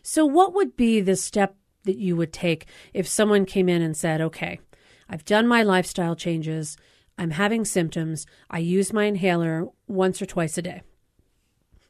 So, 0.03 0.25
what 0.27 0.55
would 0.55 0.77
be 0.77 1.01
the 1.01 1.17
step 1.17 1.57
that 1.85 1.97
you 1.99 2.17
would 2.17 2.33
take 2.33 2.67
if 2.93 3.09
someone 3.09 3.47
came 3.47 3.69
in 3.69 3.83
and 3.83 3.97
said, 3.97 4.21
okay, 4.21 4.61
I've 5.09 5.25
done 5.25 5.47
my 5.47 5.63
lifestyle 5.63 6.15
changes, 6.15 6.77
I'm 7.17 7.31
having 7.31 7.65
symptoms, 7.65 8.27
I 8.51 8.59
use 8.59 8.93
my 8.93 9.05
inhaler 9.05 9.67
once 9.87 10.21
or 10.21 10.27
twice 10.27 10.59
a 10.59 10.63
day? 10.63 10.83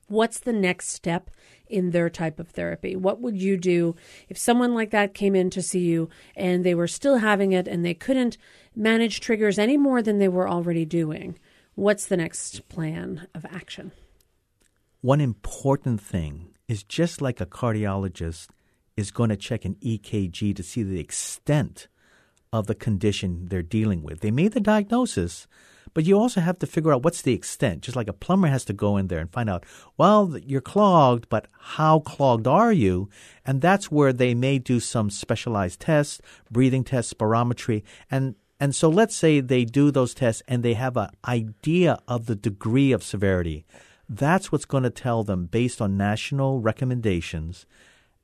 What's 0.07 0.41
the 0.41 0.53
next 0.53 0.89
step 0.89 1.31
in 1.71 1.91
their 1.91 2.11
type 2.11 2.39
of 2.39 2.49
therapy? 2.49 2.97
What 2.97 3.21
would 3.21 3.41
you 3.41 3.57
do 3.57 3.95
if 4.29 4.39
someone 4.39 4.75
like 4.75 4.91
that 4.91 5.15
came 5.15 5.35
in 5.35 5.51
to 5.51 5.63
see 5.63 5.81
you 5.81 6.09
and 6.37 6.65
they 6.65 6.75
were 6.75 6.89
still 6.89 7.19
having 7.19 7.53
it 7.53 7.69
and 7.69 7.85
they 7.85 7.95
couldn't 7.95 8.39
manage 8.75 9.21
triggers 9.21 9.59
any 9.59 9.77
more 9.77 10.03
than 10.03 10.19
they 10.19 10.29
were 10.29 10.49
already 10.49 10.85
doing? 10.85 11.39
What's 11.75 12.07
the 12.07 12.17
next 12.17 12.69
plan 12.69 13.29
of 13.35 13.45
action? 13.47 13.93
One 15.01 15.21
important 15.21 16.01
thing 16.01 16.49
is 16.67 16.83
just 16.83 17.23
like 17.23 17.41
a 17.41 17.47
cardiologist 17.47 18.49
is 18.97 19.13
going 19.13 19.31
to 19.31 19.37
check 19.37 19.65
an 19.65 19.77
EKG 19.77 20.57
to 20.57 20.63
see 20.63 20.83
the 20.83 20.99
extent 20.99 21.87
of 22.53 22.67
the 22.67 22.75
condition 22.75 23.47
they're 23.47 23.63
dealing 23.63 24.03
with. 24.03 24.21
They 24.21 24.31
made 24.31 24.53
the 24.53 24.61
diagnosis, 24.61 25.47
but 25.95 26.05
you 26.05 26.19
also 26.19 26.41
have 26.41 26.59
to 26.61 26.67
figure 26.67 26.93
out 26.93 27.03
what's 27.03 27.23
the 27.23 27.33
extent. 27.33 27.83
Just 27.83 27.97
like 27.97 28.09
a 28.09 28.13
plumber 28.13 28.49
has 28.49 28.65
to 28.67 28.73
go 28.73 28.97
in 28.97 29.09
there 29.09 29.21
and 29.21 29.31
find 29.31 29.49
out, 29.51 29.65
well, 29.97 30.37
you're 30.39 30.61
clogged, 30.61 31.29
but 31.29 31.49
how 31.59 32.01
clogged 32.01 32.47
are 32.47 32.73
you? 32.73 33.09
And 33.45 33.61
that's 33.61 33.91
where 33.91 34.13
they 34.13 34.35
may 34.35 34.59
do 34.59 34.81
some 34.81 35.11
specialized 35.11 35.81
tests, 35.81 36.21
breathing 36.51 36.85
tests, 36.85 37.13
spirometry, 37.13 37.83
and 38.11 38.35
and 38.61 38.75
so 38.75 38.89
let's 38.89 39.15
say 39.15 39.39
they 39.39 39.65
do 39.65 39.93
those 39.93 40.15
tests 40.15 40.43
and 40.49 40.65
they 40.65 40.75
have 40.75 40.97
an 40.97 41.11
idea 41.25 41.99
of 42.09 42.27
the 42.27 42.35
degree 42.35 42.91
of 42.91 43.05
severity. 43.05 43.65
That's 44.09 44.51
what's 44.51 44.65
going 44.65 44.83
to 44.83 44.91
tell 44.91 45.23
them 45.23 45.47
based 45.47 45.81
on 45.81 45.97
national 45.97 46.61
recommendations 46.61 47.67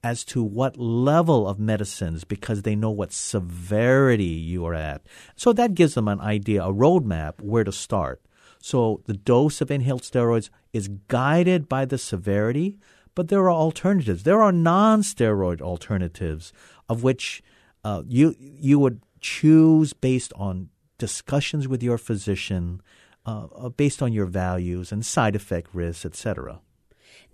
as 0.05 0.23
to 0.23 0.43
what 0.43 0.77
level 0.77 1.49
of 1.49 1.59
medicines 1.59 2.25
because 2.25 2.61
they 2.61 2.77
know 2.77 2.91
what 2.91 3.11
severity 3.11 4.25
you 4.25 4.67
are 4.67 4.75
at. 4.75 5.01
So 5.35 5.55
that 5.55 5.75
gives 5.75 5.95
them 5.95 6.09
an 6.09 6.21
idea, 6.21 6.63
a 6.63 6.73
roadmap 6.73 7.41
where 7.41 7.65
to 7.65 7.73
start. 7.73 8.21
So 8.61 9.01
the 9.07 9.15
dose 9.15 9.63
of 9.63 9.71
inhaled 9.71 10.03
steroids 10.03 10.51
is 10.75 10.89
guided 11.09 11.71
by 11.71 11.87
the 11.87 11.97
severity, 11.97 12.77
but 13.15 13.29
there 13.29 13.41
are 13.45 13.51
alternatives. 13.51 14.25
There 14.25 14.43
are 14.43 14.53
non-steroid 14.53 15.63
alternatives 15.63 16.53
of 16.87 17.03
which 17.03 17.43
uh, 17.83 18.03
you 18.07 18.35
you 18.39 18.79
would 18.79 19.01
choose 19.23 19.95
based 19.95 20.35
on 20.37 20.69
discussions 20.99 21.67
with 21.67 21.83
your 21.83 21.97
physician, 21.97 22.83
uh, 23.25 23.47
uh 23.57 23.69
based 23.71 24.03
on 24.03 24.13
your 24.13 24.27
values 24.27 24.93
and 24.93 25.05
side 25.05 25.35
effect 25.35 25.71
risks, 25.73 26.05
etc. 26.05 26.61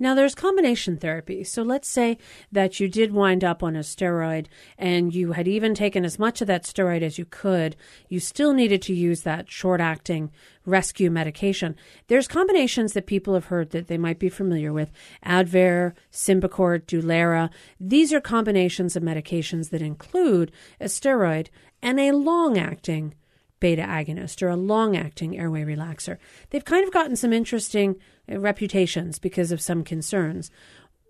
Now, 0.02 0.14
there's 0.14 0.35
combination 0.35 0.97
therapy. 0.97 1.45
So 1.45 1.62
let's 1.62 1.87
say 1.87 2.16
that 2.50 2.80
you 2.80 2.88
did 2.88 3.12
wind 3.12 3.45
up 3.45 3.62
on 3.62 3.76
a 3.76 3.80
steroid 3.80 4.47
and 4.78 5.14
you 5.14 5.33
had 5.33 5.47
even 5.47 5.75
taken 5.75 6.07
as 6.07 6.19
much 6.19 6.40
of 6.40 6.47
that 6.47 6.64
steroid 6.64 7.02
as 7.02 7.19
you 7.19 7.26
could. 7.26 7.76
You 8.09 8.19
still 8.19 8.54
needed 8.54 8.80
to 8.83 8.95
use 8.95 9.21
that 9.23 9.50
short 9.50 9.78
acting 9.78 10.30
rescue 10.64 11.11
medication. 11.11 11.76
There's 12.09 12.26
combinations 12.26 12.95
that 12.95 13.07
people 13.07 13.35
have 13.35 13.47
heard 13.47 13.71
that 13.71 13.88
they 13.88 13.99
might 13.99 14.19
be 14.19 14.30
familiar 14.30 14.73
with 14.73 14.90
Advair, 15.25 15.92
Symbicort, 16.11 16.87
Dulera. 16.87 17.50
These 17.78 18.11
are 18.14 18.21
combinations 18.23 18.97
of 18.97 19.02
medications 19.02 19.69
that 19.69 19.83
include 19.83 20.50
a 20.80 20.87
steroid 20.87 21.49
and 21.83 22.00
a 22.00 22.12
long 22.12 22.57
acting 22.57 23.14
beta 23.61 23.83
agonist 23.83 24.43
or 24.43 24.49
a 24.49 24.57
long 24.57 24.97
acting 24.97 25.38
airway 25.38 25.62
relaxer. 25.62 26.19
They've 26.50 26.64
kind 26.64 26.85
of 26.85 26.93
gotten 26.93 27.17
some 27.17 27.33
interesting 27.33 27.97
uh, 28.31 28.38
reputations 28.38 29.19
because 29.19 29.52
of 29.52 29.61
some 29.61 29.85
concerns. 29.85 30.50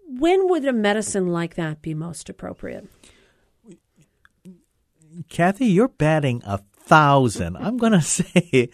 When 0.07 0.49
would 0.49 0.65
a 0.65 0.73
medicine 0.73 1.29
like 1.29 1.55
that 1.55 1.81
be 1.81 1.95
most 1.95 2.29
appropriate? 2.29 2.89
Kathy, 5.29 5.67
you're 5.67 5.89
batting 5.89 6.43
a 6.45 6.59
thousand. 6.59 7.57
I'm 7.57 7.77
going 7.77 7.93
to 8.01 8.03
say 8.03 8.71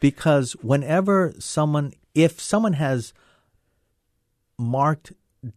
because 0.00 0.52
whenever 0.54 1.34
someone, 1.38 1.92
if 2.14 2.40
someone 2.40 2.72
has 2.74 3.12
marked 4.58 5.12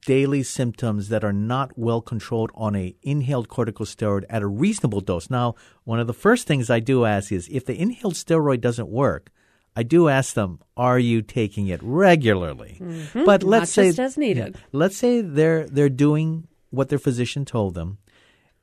daily 0.05 0.43
symptoms 0.43 1.09
that 1.09 1.23
are 1.23 1.33
not 1.33 1.77
well 1.77 2.01
controlled 2.01 2.51
on 2.53 2.75
a 2.75 2.95
inhaled 3.01 3.49
corticosteroid 3.49 4.25
at 4.29 4.41
a 4.41 4.47
reasonable 4.47 5.01
dose. 5.01 5.29
Now, 5.29 5.55
one 5.83 5.99
of 5.99 6.07
the 6.07 6.13
first 6.13 6.47
things 6.47 6.69
I 6.69 6.79
do 6.79 7.05
ask 7.05 7.31
is 7.31 7.49
if 7.51 7.65
the 7.65 7.79
inhaled 7.79 8.13
steroid 8.13 8.61
doesn't 8.61 8.89
work, 8.89 9.31
I 9.75 9.83
do 9.83 10.09
ask 10.09 10.33
them, 10.33 10.59
"Are 10.75 10.99
you 10.99 11.21
taking 11.21 11.67
it 11.67 11.79
regularly?" 11.81 12.77
Mm-hmm. 12.79 13.25
But 13.25 13.43
let's 13.43 13.75
not 13.75 13.93
say 13.93 14.03
as 14.03 14.17
needed. 14.17 14.57
let's 14.71 14.97
say 14.97 15.21
they're 15.21 15.67
they're 15.67 15.89
doing 15.89 16.47
what 16.69 16.89
their 16.89 16.99
physician 16.99 17.45
told 17.45 17.73
them 17.73 17.97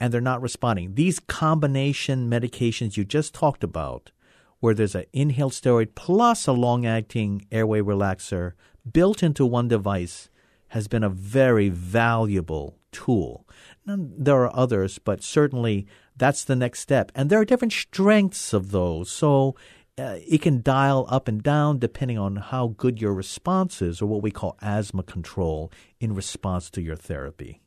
and 0.00 0.12
they're 0.12 0.20
not 0.20 0.42
responding. 0.42 0.94
These 0.94 1.20
combination 1.20 2.30
medications 2.30 2.96
you 2.96 3.04
just 3.04 3.34
talked 3.34 3.64
about 3.64 4.12
where 4.60 4.74
there's 4.74 4.94
an 4.94 5.04
inhaled 5.12 5.52
steroid 5.52 5.94
plus 5.94 6.46
a 6.46 6.52
long-acting 6.52 7.46
airway 7.52 7.80
relaxer 7.80 8.52
built 8.90 9.22
into 9.22 9.46
one 9.46 9.68
device 9.68 10.30
has 10.68 10.88
been 10.88 11.04
a 11.04 11.08
very 11.08 11.68
valuable 11.68 12.78
tool. 12.92 13.46
Now, 13.86 13.96
there 13.98 14.42
are 14.42 14.56
others, 14.56 14.98
but 14.98 15.22
certainly 15.22 15.86
that's 16.16 16.44
the 16.44 16.56
next 16.56 16.80
step. 16.80 17.12
And 17.14 17.30
there 17.30 17.40
are 17.40 17.44
different 17.44 17.72
strengths 17.72 18.52
of 18.52 18.70
those. 18.70 19.10
So 19.10 19.56
uh, 19.98 20.18
it 20.26 20.42
can 20.42 20.62
dial 20.62 21.06
up 21.08 21.28
and 21.28 21.42
down 21.42 21.78
depending 21.78 22.18
on 22.18 22.36
how 22.36 22.74
good 22.76 23.00
your 23.00 23.14
response 23.14 23.82
is, 23.82 24.00
or 24.00 24.06
what 24.06 24.22
we 24.22 24.30
call 24.30 24.56
asthma 24.62 25.02
control 25.02 25.72
in 26.00 26.14
response 26.14 26.70
to 26.70 26.82
your 26.82 26.96
therapy. 26.96 27.60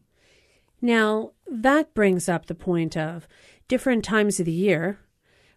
Now, 0.81 1.31
that 1.47 1.93
brings 1.93 2.27
up 2.27 2.45
the 2.45 2.55
point 2.55 2.97
of 2.97 3.27
different 3.67 4.03
times 4.03 4.39
of 4.39 4.45
the 4.45 4.51
year 4.51 4.99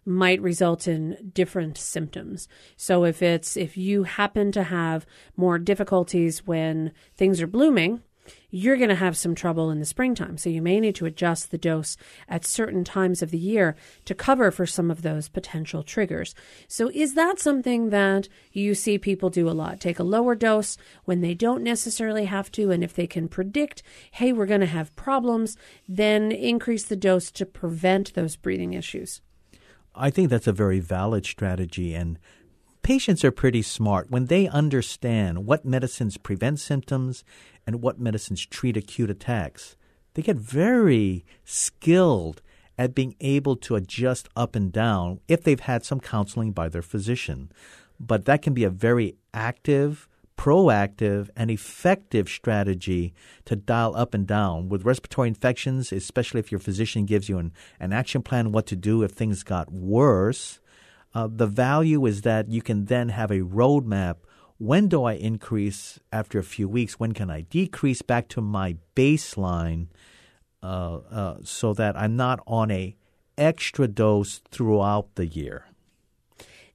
might 0.05 0.41
result 0.41 0.87
in 0.87 1.31
different 1.33 1.77
symptoms. 1.77 2.47
So 2.77 3.03
if 3.03 3.21
it's 3.21 3.57
if 3.57 3.75
you 3.75 4.03
happen 4.03 4.51
to 4.53 4.63
have 4.63 5.05
more 5.35 5.57
difficulties 5.57 6.45
when 6.45 6.91
things 7.15 7.41
are 7.41 7.47
blooming, 7.47 8.03
you're 8.49 8.77
going 8.77 8.89
to 8.89 8.95
have 8.95 9.17
some 9.17 9.35
trouble 9.35 9.69
in 9.69 9.79
the 9.79 9.85
springtime. 9.85 10.37
So 10.37 10.49
you 10.49 10.61
may 10.61 10.79
need 10.79 10.95
to 10.95 11.05
adjust 11.05 11.51
the 11.51 11.57
dose 11.57 11.97
at 12.27 12.45
certain 12.45 12.83
times 12.83 13.21
of 13.21 13.31
the 13.31 13.37
year 13.37 13.75
to 14.05 14.15
cover 14.15 14.51
for 14.51 14.65
some 14.65 14.89
of 14.89 15.01
those 15.01 15.27
potential 15.27 15.83
triggers. 15.83 16.33
So 16.67 16.89
is 16.93 17.15
that 17.15 17.39
something 17.39 17.89
that 17.89 18.27
you 18.51 18.73
see 18.73 18.97
people 18.97 19.29
do 19.29 19.49
a 19.49 19.51
lot? 19.51 19.79
Take 19.79 19.99
a 19.99 20.03
lower 20.03 20.35
dose 20.35 20.77
when 21.03 21.21
they 21.21 21.33
don't 21.33 21.63
necessarily 21.63 22.25
have 22.25 22.51
to. 22.53 22.71
And 22.71 22.83
if 22.83 22.93
they 22.93 23.07
can 23.07 23.27
predict, 23.27 23.83
hey, 24.11 24.31
we're 24.31 24.45
going 24.45 24.61
to 24.61 24.67
have 24.67 24.95
problems, 24.95 25.57
then 25.87 26.31
increase 26.31 26.85
the 26.85 26.95
dose 26.95 27.31
to 27.31 27.45
prevent 27.45 28.13
those 28.13 28.35
breathing 28.35 28.73
issues. 28.73 29.21
I 29.95 30.09
think 30.09 30.29
that's 30.29 30.47
a 30.47 30.51
very 30.51 30.79
valid 30.79 31.25
strategy. 31.25 31.93
And 31.93 32.19
patients 32.83 33.23
are 33.23 33.31
pretty 33.31 33.61
smart. 33.61 34.11
When 34.11 34.25
they 34.25 34.47
understand 34.47 35.45
what 35.45 35.65
medicines 35.65 36.17
prevent 36.17 36.59
symptoms 36.59 37.23
and 37.65 37.81
what 37.81 37.99
medicines 37.99 38.45
treat 38.45 38.77
acute 38.77 39.09
attacks, 39.09 39.75
they 40.13 40.21
get 40.21 40.37
very 40.37 41.25
skilled 41.43 42.41
at 42.77 42.95
being 42.95 43.15
able 43.21 43.55
to 43.55 43.75
adjust 43.75 44.27
up 44.35 44.55
and 44.55 44.71
down 44.71 45.19
if 45.27 45.43
they've 45.43 45.59
had 45.59 45.85
some 45.85 45.99
counseling 45.99 46.51
by 46.51 46.67
their 46.69 46.81
physician. 46.81 47.51
But 47.99 48.25
that 48.25 48.41
can 48.41 48.53
be 48.53 48.65
a 48.65 48.69
very 48.69 49.15
active, 49.33 50.07
proactive 50.37 51.29
and 51.35 51.49
effective 51.49 52.29
strategy 52.29 53.13
to 53.45 53.55
dial 53.55 53.95
up 53.95 54.13
and 54.13 54.27
down. 54.27 54.69
With 54.69 54.85
respiratory 54.85 55.27
infections, 55.27 55.91
especially 55.91 56.39
if 56.39 56.51
your 56.51 56.59
physician 56.59 57.05
gives 57.05 57.29
you 57.29 57.37
an, 57.37 57.53
an 57.79 57.93
action 57.93 58.21
plan 58.21 58.51
what 58.51 58.65
to 58.67 58.75
do 58.75 59.03
if 59.03 59.11
things 59.11 59.43
got 59.43 59.71
worse, 59.71 60.59
uh, 61.13 61.29
the 61.31 61.47
value 61.47 62.05
is 62.05 62.21
that 62.21 62.49
you 62.49 62.61
can 62.61 62.85
then 62.85 63.09
have 63.09 63.31
a 63.31 63.39
roadmap. 63.39 64.17
When 64.57 64.87
do 64.87 65.03
I 65.03 65.13
increase 65.13 65.99
after 66.11 66.39
a 66.39 66.43
few 66.43 66.67
weeks? 66.67 66.99
When 66.99 67.13
can 67.13 67.29
I 67.29 67.41
decrease 67.41 68.01
back 68.01 68.27
to 68.29 68.41
my 68.41 68.77
baseline 68.95 69.87
uh, 70.61 70.97
uh, 71.09 71.37
so 71.43 71.73
that 71.73 71.97
I'm 71.97 72.15
not 72.15 72.41
on 72.45 72.71
a 72.71 72.95
extra 73.37 73.87
dose 73.87 74.41
throughout 74.51 75.15
the 75.15 75.25
year? 75.25 75.65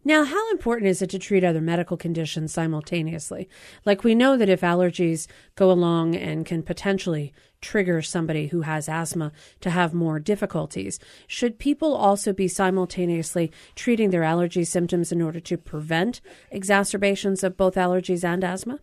Now, 0.02 0.24
how 0.24 0.50
important 0.50 0.88
is 0.88 1.02
it 1.02 1.10
to 1.10 1.18
treat 1.18 1.44
other 1.44 1.60
medical 1.60 1.96
conditions 1.96 2.52
simultaneously? 2.54 3.48
Like, 3.84 4.02
we 4.02 4.14
know 4.14 4.36
that 4.38 4.48
if 4.48 4.62
allergies 4.62 5.26
go 5.56 5.70
along 5.70 6.16
and 6.16 6.46
can 6.46 6.62
potentially 6.62 7.34
trigger 7.60 8.00
somebody 8.00 8.46
who 8.46 8.62
has 8.62 8.88
asthma 8.88 9.30
to 9.60 9.68
have 9.68 9.92
more 9.92 10.18
difficulties, 10.18 10.98
should 11.26 11.58
people 11.58 11.94
also 11.94 12.32
be 12.32 12.48
simultaneously 12.48 13.52
treating 13.74 14.08
their 14.08 14.24
allergy 14.24 14.64
symptoms 14.64 15.12
in 15.12 15.20
order 15.20 15.40
to 15.40 15.58
prevent 15.58 16.22
exacerbations 16.50 17.44
of 17.44 17.58
both 17.58 17.74
allergies 17.74 18.24
and 18.24 18.42
asthma? 18.42 18.80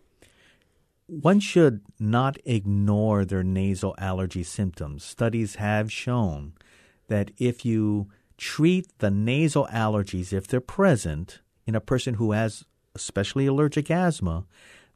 One 1.08 1.40
should 1.40 1.80
not 1.98 2.36
ignore 2.44 3.24
their 3.24 3.42
nasal 3.42 3.96
allergy 3.98 4.44
symptoms. 4.44 5.02
Studies 5.02 5.56
have 5.56 5.90
shown 5.90 6.52
that 7.08 7.32
if 7.38 7.64
you 7.64 8.08
treat 8.38 8.86
the 8.98 9.10
nasal 9.10 9.68
allergies 9.70 10.32
if 10.32 10.46
they're 10.46 10.60
present 10.60 11.40
in 11.66 11.74
a 11.74 11.80
person 11.80 12.14
who 12.14 12.32
has 12.32 12.64
especially 12.94 13.46
allergic 13.46 13.90
asthma, 13.90 14.46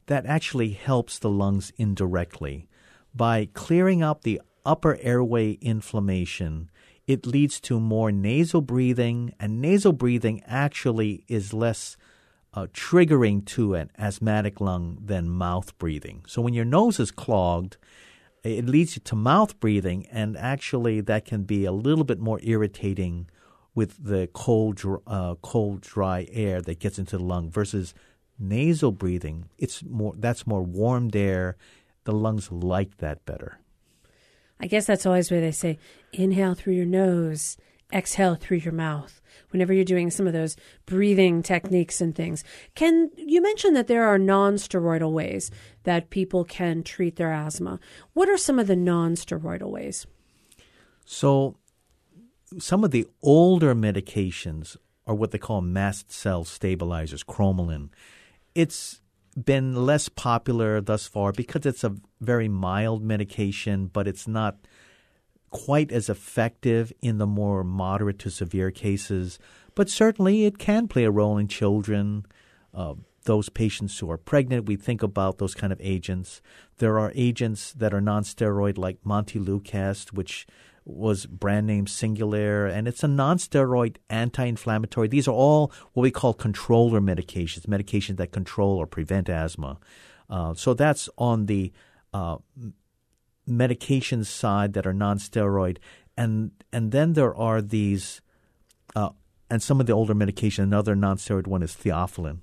that 0.07 0.25
actually 0.25 0.71
helps 0.71 1.19
the 1.19 1.29
lungs 1.29 1.71
indirectly. 1.77 2.67
By 3.13 3.47
clearing 3.53 4.01
up 4.01 4.23
the 4.23 4.41
upper 4.65 4.97
airway 5.01 5.51
inflammation, 5.61 6.71
it 7.05 7.25
leads 7.25 7.59
to 7.61 7.79
more 7.79 8.11
nasal 8.11 8.61
breathing, 8.61 9.33
and 9.39 9.61
nasal 9.61 9.93
breathing 9.93 10.41
actually 10.47 11.23
is 11.27 11.53
less 11.53 11.97
uh, 12.53 12.67
triggering 12.73 13.45
to 13.45 13.75
an 13.75 13.91
asthmatic 13.97 14.61
lung 14.61 14.97
than 15.03 15.29
mouth 15.29 15.77
breathing. 15.77 16.23
So 16.27 16.41
when 16.41 16.53
your 16.53 16.65
nose 16.65 16.99
is 16.99 17.11
clogged, 17.11 17.77
it 18.43 18.65
leads 18.65 18.95
you 18.95 19.01
to 19.05 19.15
mouth 19.15 19.59
breathing, 19.59 20.05
and 20.11 20.37
actually 20.37 21.01
that 21.01 21.25
can 21.25 21.43
be 21.43 21.65
a 21.65 21.71
little 21.71 22.03
bit 22.03 22.19
more 22.19 22.39
irritating 22.43 23.29
with 23.75 24.03
the 24.03 24.29
cold, 24.33 24.81
uh, 25.07 25.35
cold, 25.41 25.81
dry 25.81 26.27
air 26.31 26.61
that 26.61 26.79
gets 26.79 26.99
into 26.99 27.17
the 27.17 27.23
lung 27.23 27.49
versus 27.49 27.93
nasal 28.37 28.91
breathing. 28.91 29.49
It's 29.57 29.83
more 29.83 30.13
that's 30.17 30.45
more 30.45 30.61
warmed 30.61 31.15
air. 31.15 31.55
The 32.03 32.11
lungs 32.11 32.51
like 32.51 32.97
that 32.97 33.25
better. 33.25 33.59
I 34.59 34.67
guess 34.67 34.85
that's 34.85 35.05
always 35.05 35.31
where 35.31 35.41
they 35.41 35.51
say 35.51 35.79
inhale 36.11 36.53
through 36.53 36.73
your 36.73 36.85
nose, 36.85 37.57
exhale 37.91 38.35
through 38.35 38.57
your 38.57 38.73
mouth. 38.73 39.21
Whenever 39.49 39.73
you're 39.73 39.85
doing 39.85 40.09
some 40.09 40.27
of 40.27 40.33
those 40.33 40.55
breathing 40.85 41.43
techniques 41.43 42.01
and 42.01 42.13
things, 42.13 42.43
can 42.75 43.09
you 43.17 43.41
mention 43.41 43.73
that 43.73 43.87
there 43.87 44.03
are 44.03 44.17
non-steroidal 44.17 45.11
ways 45.11 45.49
that 45.83 46.09
people 46.09 46.43
can 46.43 46.83
treat 46.83 47.15
their 47.15 47.33
asthma? 47.33 47.79
What 48.13 48.29
are 48.29 48.37
some 48.37 48.59
of 48.59 48.67
the 48.67 48.75
non-steroidal 48.75 49.69
ways? 49.69 50.05
So 51.05 51.57
some 52.59 52.83
of 52.83 52.91
the 52.91 53.07
older 53.21 53.73
medications 53.75 54.77
are 55.05 55.15
what 55.15 55.31
they 55.31 55.37
call 55.37 55.61
mast 55.61 56.11
cell 56.11 56.45
stabilizers, 56.45 57.23
cromolyn. 57.23 57.89
It's 58.55 59.01
been 59.41 59.75
less 59.75 60.09
popular 60.09 60.79
thus 60.79 61.07
far 61.07 61.31
because 61.31 61.65
it's 61.65 61.83
a 61.83 61.95
very 62.21 62.47
mild 62.47 63.03
medication, 63.03 63.87
but 63.87 64.07
it's 64.07 64.27
not 64.27 64.57
quite 65.49 65.91
as 65.91 66.09
effective 66.09 66.91
in 67.01 67.17
the 67.17 67.27
more 67.27 67.63
moderate 67.63 68.19
to 68.19 68.29
severe 68.29 68.71
cases. 68.71 69.39
But 69.75 69.89
certainly 69.89 70.45
it 70.45 70.57
can 70.57 70.87
play 70.87 71.03
a 71.03 71.11
role 71.11 71.37
in 71.37 71.47
children, 71.47 72.25
uh, 72.73 72.95
those 73.25 73.49
patients 73.49 73.99
who 73.99 74.09
are 74.11 74.17
pregnant. 74.17 74.67
We 74.67 74.75
think 74.75 75.03
about 75.03 75.37
those 75.37 75.55
kind 75.55 75.73
of 75.73 75.79
agents. 75.81 76.41
There 76.77 76.99
are 76.99 77.11
agents 77.15 77.73
that 77.73 77.93
are 77.93 78.01
nonsteroid 78.01 78.77
like 78.77 79.03
Montelukast, 79.03 80.13
which 80.13 80.45
was 80.85 81.25
brand 81.25 81.67
name 81.67 81.85
Singulair, 81.85 82.69
and 82.69 82.87
it's 82.87 83.03
a 83.03 83.07
non-steroid 83.07 83.97
anti-inflammatory. 84.09 85.07
These 85.07 85.27
are 85.27 85.33
all 85.33 85.71
what 85.93 86.03
we 86.03 86.11
call 86.11 86.33
controller 86.33 86.99
medications, 86.99 87.65
medications 87.67 88.17
that 88.17 88.31
control 88.31 88.77
or 88.77 88.85
prevent 88.85 89.29
asthma. 89.29 89.79
Uh, 90.29 90.53
so 90.53 90.73
that's 90.73 91.09
on 91.17 91.45
the 91.45 91.71
uh, 92.13 92.37
medication 93.47 94.23
side 94.23 94.73
that 94.73 94.85
are 94.85 94.93
non-steroid, 94.93 95.77
and 96.17 96.51
and 96.71 96.91
then 96.91 97.13
there 97.13 97.35
are 97.35 97.61
these, 97.61 98.21
uh, 98.95 99.09
and 99.49 99.61
some 99.63 99.79
of 99.79 99.85
the 99.85 99.93
older 99.93 100.13
medication. 100.13 100.63
Another 100.63 100.95
non-steroid 100.95 101.47
one 101.47 101.63
is 101.63 101.75
theophylline, 101.75 102.39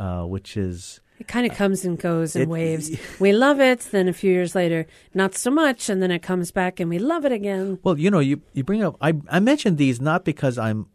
uh, 0.00 0.24
which 0.24 0.56
is 0.56 1.00
it 1.20 1.28
kind 1.28 1.46
of 1.46 1.54
comes 1.56 1.84
and 1.84 1.98
goes 1.98 2.34
in 2.34 2.42
it- 2.42 2.48
waves. 2.48 2.90
We 3.20 3.32
love 3.32 3.60
it, 3.60 3.80
then 3.92 4.08
a 4.08 4.12
few 4.14 4.32
years 4.32 4.54
later, 4.54 4.86
not 5.12 5.34
so 5.34 5.50
much, 5.50 5.90
and 5.90 6.02
then 6.02 6.10
it 6.10 6.22
comes 6.22 6.50
back 6.50 6.80
and 6.80 6.88
we 6.88 6.98
love 6.98 7.26
it 7.26 7.32
again. 7.32 7.78
Well, 7.84 7.98
you 7.98 8.10
know, 8.10 8.20
you 8.20 8.40
you 8.54 8.64
bring 8.64 8.82
up. 8.82 8.96
I 9.00 9.12
I 9.30 9.38
mentioned 9.40 9.76
these 9.76 10.00
not 10.00 10.24
because 10.24 10.56
I'm 10.58 10.86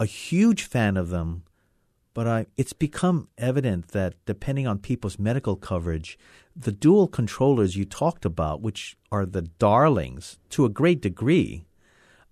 a 0.00 0.04
huge 0.06 0.64
fan 0.64 0.96
of 0.96 1.08
them, 1.10 1.44
but 2.14 2.26
I 2.26 2.46
it's 2.56 2.72
become 2.72 3.28
evident 3.38 3.88
that 3.88 4.14
depending 4.26 4.66
on 4.66 4.78
people's 4.80 5.18
medical 5.18 5.54
coverage, 5.56 6.18
the 6.56 6.72
dual 6.72 7.06
controllers 7.06 7.76
you 7.76 7.84
talked 7.84 8.24
about, 8.24 8.60
which 8.60 8.96
are 9.12 9.24
the 9.26 9.42
darlings 9.42 10.38
to 10.50 10.64
a 10.64 10.68
great 10.80 11.00
degree. 11.00 11.64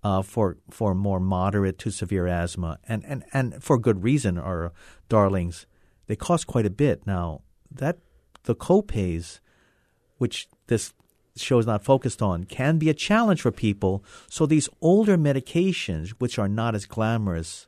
Uh, 0.03 0.21
for 0.21 0.57
for 0.69 0.93
more 0.93 1.19
moderate 1.19 1.77
to 1.79 1.89
severe 1.91 2.27
asthma, 2.27 2.77
and, 2.87 3.03
and, 3.05 3.23
and 3.33 3.61
for 3.63 3.79
good 3.79 4.03
reason, 4.03 4.37
are 4.37 4.71
darlings. 5.09 5.65
They 6.07 6.15
cost 6.15 6.47
quite 6.47 6.65
a 6.65 6.71
bit 6.71 7.05
now. 7.05 7.41
That 7.69 7.99
the 8.43 8.55
copays 8.55 9.39
which 10.17 10.47
this 10.67 10.93
show 11.35 11.59
is 11.59 11.67
not 11.67 11.83
focused 11.83 12.21
on, 12.21 12.45
can 12.45 12.77
be 12.77 12.89
a 12.89 12.93
challenge 12.93 13.41
for 13.41 13.51
people. 13.51 14.03
So 14.29 14.45
these 14.45 14.69
older 14.81 15.17
medications, 15.17 16.09
which 16.17 16.39
are 16.39 16.47
not 16.47 16.75
as 16.75 16.85
glamorous, 16.85 17.67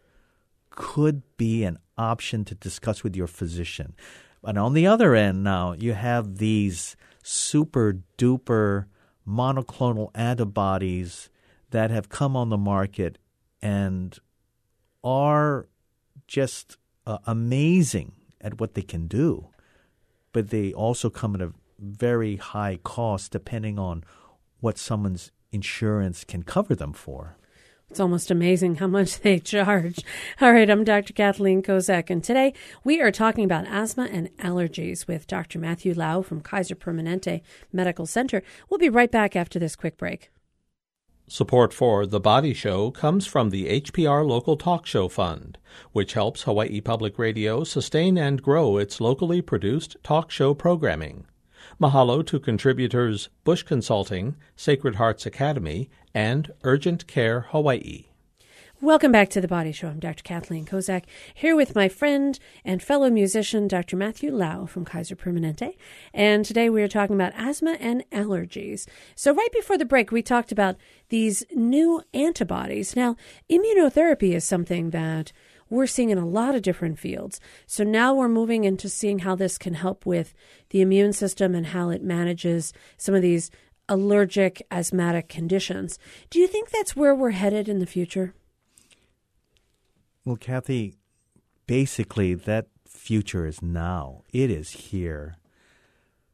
could 0.71 1.21
be 1.37 1.63
an 1.63 1.77
option 1.97 2.45
to 2.45 2.55
discuss 2.55 3.03
with 3.03 3.15
your 3.15 3.27
physician. 3.27 3.93
But 4.41 4.57
on 4.57 4.73
the 4.73 4.87
other 4.87 5.15
end, 5.15 5.43
now 5.43 5.73
you 5.73 5.93
have 5.93 6.37
these 6.37 6.95
super 7.23 7.99
duper 8.17 8.85
monoclonal 9.27 10.09
antibodies 10.15 11.29
that 11.71 11.91
have 11.91 12.09
come 12.09 12.35
on 12.35 12.49
the 12.49 12.57
market 12.57 13.19
and 13.61 14.17
are 15.03 15.67
just 16.27 16.77
uh, 17.05 17.19
amazing 17.27 18.13
at 18.41 18.59
what 18.59 18.73
they 18.73 18.81
can 18.81 19.07
do 19.07 19.49
but 20.31 20.49
they 20.49 20.73
also 20.73 21.09
come 21.09 21.35
at 21.35 21.41
a 21.41 21.53
very 21.79 22.35
high 22.35 22.79
cost 22.83 23.31
depending 23.31 23.79
on 23.79 24.03
what 24.59 24.77
someone's 24.77 25.31
insurance 25.51 26.23
can 26.23 26.43
cover 26.43 26.75
them 26.75 26.93
for. 26.93 27.37
It's 27.89 27.99
almost 27.99 28.29
amazing 28.29 28.75
how 28.75 28.87
much 28.87 29.21
they 29.21 29.39
charge. 29.39 30.03
All 30.39 30.53
right, 30.53 30.69
I'm 30.69 30.83
Dr. 30.83 31.13
Kathleen 31.13 31.63
Kozak, 31.63 32.11
and 32.11 32.23
today 32.23 32.53
we 32.83 33.01
are 33.01 33.11
talking 33.11 33.43
about 33.43 33.65
asthma 33.65 34.07
and 34.11 34.29
allergies 34.37 35.07
with 35.07 35.25
Dr. 35.25 35.57
Matthew 35.57 35.95
Lau 35.95 36.21
from 36.21 36.41
Kaiser 36.41 36.75
Permanente 36.75 37.41
Medical 37.73 38.05
Center. 38.05 38.43
We'll 38.69 38.77
be 38.77 38.89
right 38.89 39.09
back 39.09 39.35
after 39.35 39.57
this 39.57 39.75
quick 39.75 39.97
break. 39.97 40.29
Support 41.31 41.73
for 41.75 42.07
The 42.07 42.19
Body 42.19 42.55
Show 42.55 42.89
comes 42.89 43.27
from 43.27 43.51
the 43.51 43.81
HPR 43.81 44.27
Local 44.27 44.57
Talk 44.57 44.87
Show 44.87 45.07
Fund, 45.07 45.59
which 45.91 46.13
helps 46.13 46.41
Hawaii 46.41 46.81
Public 46.81 47.19
Radio 47.19 47.63
sustain 47.63 48.17
and 48.17 48.41
grow 48.41 48.77
its 48.77 48.99
locally 48.99 49.39
produced 49.39 49.95
talk 50.01 50.31
show 50.31 50.55
programming. 50.55 51.27
Mahalo 51.79 52.25
to 52.25 52.39
contributors 52.39 53.29
Bush 53.43 53.61
Consulting, 53.61 54.37
Sacred 54.55 54.95
Hearts 54.95 55.27
Academy, 55.27 55.91
and 56.15 56.51
Urgent 56.63 57.05
Care 57.05 57.41
Hawaii. 57.51 58.08
Welcome 58.81 59.11
back 59.11 59.27
to 59.31 59.41
the 59.41 59.47
Body 59.49 59.73
Show. 59.73 59.89
I'm 59.89 59.99
Dr. 59.99 60.23
Kathleen 60.23 60.65
Kozak, 60.65 61.03
here 61.33 61.53
with 61.53 61.75
my 61.75 61.89
friend 61.89 62.39
and 62.63 62.81
fellow 62.81 63.09
musician, 63.09 63.67
Dr. 63.67 63.97
Matthew 63.97 64.31
Lau 64.31 64.65
from 64.65 64.85
Kaiser 64.85 65.17
Permanente. 65.17 65.75
And 66.13 66.45
today 66.45 66.69
we 66.69 66.81
are 66.81 66.87
talking 66.87 67.13
about 67.13 67.33
asthma 67.35 67.75
and 67.81 68.09
allergies. 68.11 68.87
So, 69.15 69.33
right 69.33 69.51
before 69.51 69.77
the 69.77 69.83
break, 69.83 70.13
we 70.13 70.21
talked 70.21 70.53
about 70.53 70.77
these 71.09 71.43
new 71.53 72.03
antibodies. 72.13 72.95
Now, 72.95 73.17
immunotherapy 73.49 74.33
is 74.33 74.45
something 74.45 74.91
that 74.91 75.33
we're 75.69 75.85
seeing 75.85 76.09
in 76.09 76.17
a 76.17 76.25
lot 76.25 76.55
of 76.55 76.61
different 76.61 76.99
fields. 76.99 77.41
So 77.67 77.83
now 77.83 78.13
we're 78.13 78.29
moving 78.29 78.63
into 78.63 78.87
seeing 78.87 79.19
how 79.19 79.35
this 79.35 79.57
can 79.57 79.73
help 79.73 80.05
with 80.05 80.33
the 80.69 80.79
immune 80.79 81.11
system 81.11 81.53
and 81.53 81.67
how 81.67 81.89
it 81.89 82.01
manages 82.01 82.71
some 82.95 83.13
of 83.13 83.21
these 83.21 83.51
allergic 83.89 84.65
asthmatic 84.71 85.27
conditions. 85.27 85.99
Do 86.29 86.39
you 86.39 86.47
think 86.47 86.69
that's 86.69 86.95
where 86.95 87.13
we're 87.13 87.31
headed 87.31 87.67
in 87.67 87.79
the 87.79 87.85
future? 87.85 88.33
Well, 90.25 90.35
Kathy, 90.35 90.95
basically 91.65 92.33
that 92.33 92.67
future 92.87 93.45
is 93.45 93.61
now. 93.61 94.23
It 94.33 94.51
is 94.51 94.71
here. 94.71 95.37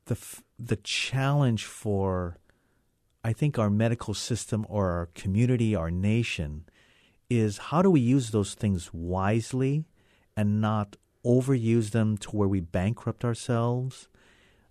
The 0.06 0.16
f- 0.16 0.44
the 0.58 0.78
challenge 0.78 1.66
for 1.66 2.38
I 3.24 3.34
think 3.34 3.58
our 3.58 3.70
medical 3.70 4.14
system 4.14 4.66
or 4.70 4.92
our 4.92 5.08
community, 5.16 5.76
our 5.76 5.90
nation 5.90 6.66
is 7.30 7.58
how 7.58 7.82
do 7.82 7.90
we 7.90 8.00
use 8.00 8.30
those 8.30 8.54
things 8.54 8.94
wisely 8.94 9.86
and 10.38 10.62
not 10.62 10.96
overuse 11.26 11.90
them 11.92 12.18
to 12.18 12.30
where 12.30 12.48
we 12.48 12.60
bankrupt 12.60 13.26
ourselves? 13.26 14.08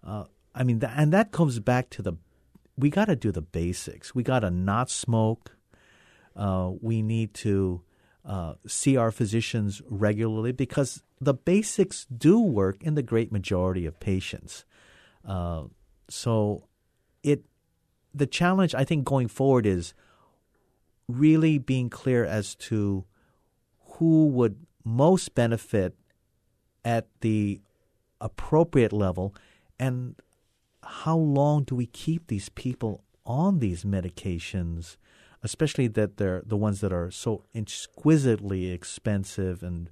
Uh, 0.06 0.24
I 0.54 0.62
mean, 0.62 0.78
th- 0.80 0.92
and 0.94 1.12
that 1.12 1.32
comes 1.32 1.58
back 1.58 1.90
to 1.90 2.02
the 2.02 2.14
we 2.76 2.90
got 2.90 3.06
to 3.06 3.16
do 3.16 3.30
the 3.32 3.42
basics. 3.42 4.14
We 4.14 4.22
got 4.22 4.40
to 4.40 4.50
not 4.50 4.90
smoke. 4.90 5.56
Uh, 6.36 6.72
we 6.80 7.02
need 7.02 7.34
to 7.34 7.82
uh, 8.24 8.54
see 8.66 8.96
our 8.96 9.10
physicians 9.10 9.82
regularly 9.88 10.52
because 10.52 11.02
the 11.20 11.34
basics 11.34 12.06
do 12.06 12.40
work 12.40 12.82
in 12.82 12.94
the 12.94 13.02
great 13.02 13.30
majority 13.30 13.86
of 13.86 14.00
patients. 14.00 14.64
Uh, 15.26 15.64
so, 16.08 16.64
it 17.22 17.44
the 18.14 18.26
challenge 18.26 18.74
I 18.74 18.84
think 18.84 19.04
going 19.04 19.28
forward 19.28 19.66
is 19.66 19.94
really 21.08 21.58
being 21.58 21.90
clear 21.90 22.24
as 22.24 22.54
to 22.54 23.04
who 23.98 24.28
would 24.28 24.56
most 24.84 25.34
benefit 25.34 25.94
at 26.84 27.08
the 27.20 27.60
appropriate 28.20 28.92
level 28.92 29.34
and 29.78 30.16
how 30.82 31.16
long 31.16 31.64
do 31.64 31.74
we 31.74 31.86
keep 31.86 32.26
these 32.26 32.48
people 32.50 33.02
on 33.26 33.58
these 33.58 33.84
medications 33.84 34.96
especially 35.44 35.86
that 35.86 36.16
they're 36.16 36.42
the 36.44 36.56
ones 36.56 36.80
that 36.80 36.92
are 36.92 37.10
so 37.10 37.44
exquisitely 37.54 38.70
expensive 38.70 39.62
and 39.62 39.88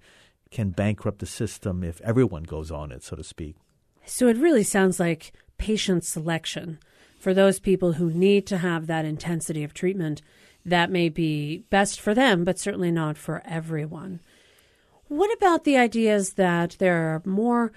can 0.51 0.71
bankrupt 0.71 1.21
the 1.21 1.27
system 1.27 1.85
if 1.85 2.01
everyone 2.01 2.43
goes 2.43 2.71
on 2.71 2.91
it 2.91 3.03
so 3.03 3.15
to 3.15 3.23
speak 3.23 3.57
So 4.05 4.27
it 4.29 4.37
really 4.37 4.65
sounds 4.65 4.99
like 4.99 5.33
patient 5.59 6.05
selection 6.05 6.79
for 7.23 7.33
those 7.33 7.61
people 7.61 7.93
who 7.93 8.11
need 8.11 8.49
to 8.49 8.59
have 8.59 8.89
that 8.89 9.05
intensity 9.05 9.63
of 9.63 9.73
treatment. 9.73 10.21
That 10.67 10.91
may 10.91 11.09
be 11.09 11.59
best 11.71 12.01
for 12.01 12.15
them, 12.15 12.43
but 12.43 12.59
certainly 12.59 12.91
not 12.91 13.17
for 13.17 13.43
everyone. 13.45 14.19
What 15.07 15.33
about 15.37 15.63
the 15.63 15.77
ideas 15.77 16.33
that 16.33 16.77
there 16.81 17.15
are 17.15 17.23
more 17.25 17.71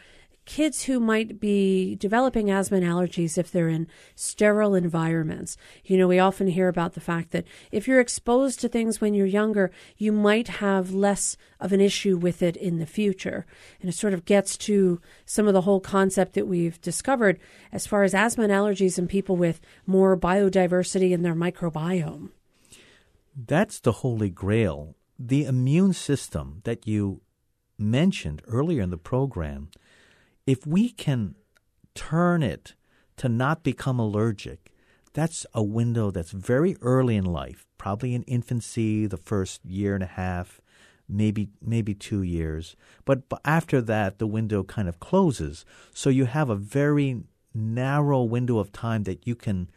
kids 0.46 0.84
who 0.84 1.00
might 1.00 1.40
be 1.40 1.96
developing 1.96 2.50
asthma 2.50 2.78
and 2.78 2.86
allergies 2.86 3.38
if 3.38 3.52
they're 3.52 3.68
in 3.68 3.88
sterile 4.16 4.76
environments. 4.76 5.58
You 5.84 5.98
know, 5.98 6.08
we 6.08 6.20
often 6.20 6.48
hear 6.48 6.68
about 6.68 6.94
the 6.94 7.02
fact 7.02 7.32
that 7.32 7.46
if 7.72 7.88
you're 7.88 8.00
exposed 8.00 8.60
to 8.62 8.70
things 8.70 9.02
when 9.02 9.14
you're 9.14 9.26
younger, 9.26 9.72
you 9.98 10.12
might 10.12 10.48
have 10.48 10.94
less 10.94 11.36
of 11.60 11.74
an 11.74 11.82
issue 11.82 12.18
with 12.18 12.44
it 12.44 12.56
in 12.56 12.78
the 12.78 12.86
future. 12.86 13.46
And 13.82 13.90
it 13.90 13.94
sort 13.94 14.14
of 14.14 14.26
gets 14.26 14.58
to 14.58 15.02
some 15.26 15.48
of 15.48 15.54
the 15.54 15.62
whole 15.62 15.80
concept 15.80 16.34
that 16.34 16.48
we've 16.48 16.80
discovered 16.82 17.40
as 17.72 17.88
far 17.88 18.04
as 18.04 18.14
asthma 18.14 18.44
and 18.44 18.54
allergies 18.54 18.98
in 18.98 19.08
people 19.08 19.36
with 19.36 19.60
more 19.86 20.16
biodiversity 20.16 21.12
in 21.12 21.24
their 21.24 21.36
microbiome. 21.36 22.30
That's 23.36 23.80
the 23.80 23.92
holy 23.92 24.30
grail. 24.30 24.96
The 25.18 25.46
immune 25.46 25.94
system 25.94 26.62
that 26.64 26.88
you 26.88 27.22
mentioned 27.78 28.42
earlier 28.48 28.82
in 28.82 28.90
the 28.90 28.98
program, 28.98 29.70
if 30.46 30.66
we 30.66 30.90
can 30.90 31.36
turn 31.94 32.44
it 32.44 32.76
to 33.18 33.30
not 33.30 33.64
become 33.64 34.00
allergic, 34.00 34.72
that's 35.14 35.46
a 35.54 35.64
window 35.64 36.12
that's 36.12 36.32
very 36.32 36.76
early 36.82 37.16
in 37.16 37.26
life, 37.26 37.66
probably 37.78 38.14
in 38.14 38.24
infancy, 38.24 39.08
the 39.08 39.18
first 39.18 39.64
year 39.66 39.96
and 39.96 40.04
a 40.04 40.08
half, 40.08 40.60
maybe 41.08 41.50
maybe 41.62 41.94
2 41.94 42.22
years. 42.22 42.76
But 43.06 43.24
after 43.46 43.82
that 43.82 44.20
the 44.20 44.28
window 44.28 44.64
kind 44.64 44.90
of 44.90 45.00
closes. 45.00 45.66
So 45.94 46.10
you 46.10 46.26
have 46.26 46.50
a 46.50 46.56
very 46.56 47.24
narrow 47.54 48.24
window 48.24 48.58
of 48.58 48.72
time 48.72 49.04
that 49.04 49.26
you 49.26 49.36
can 49.36 49.70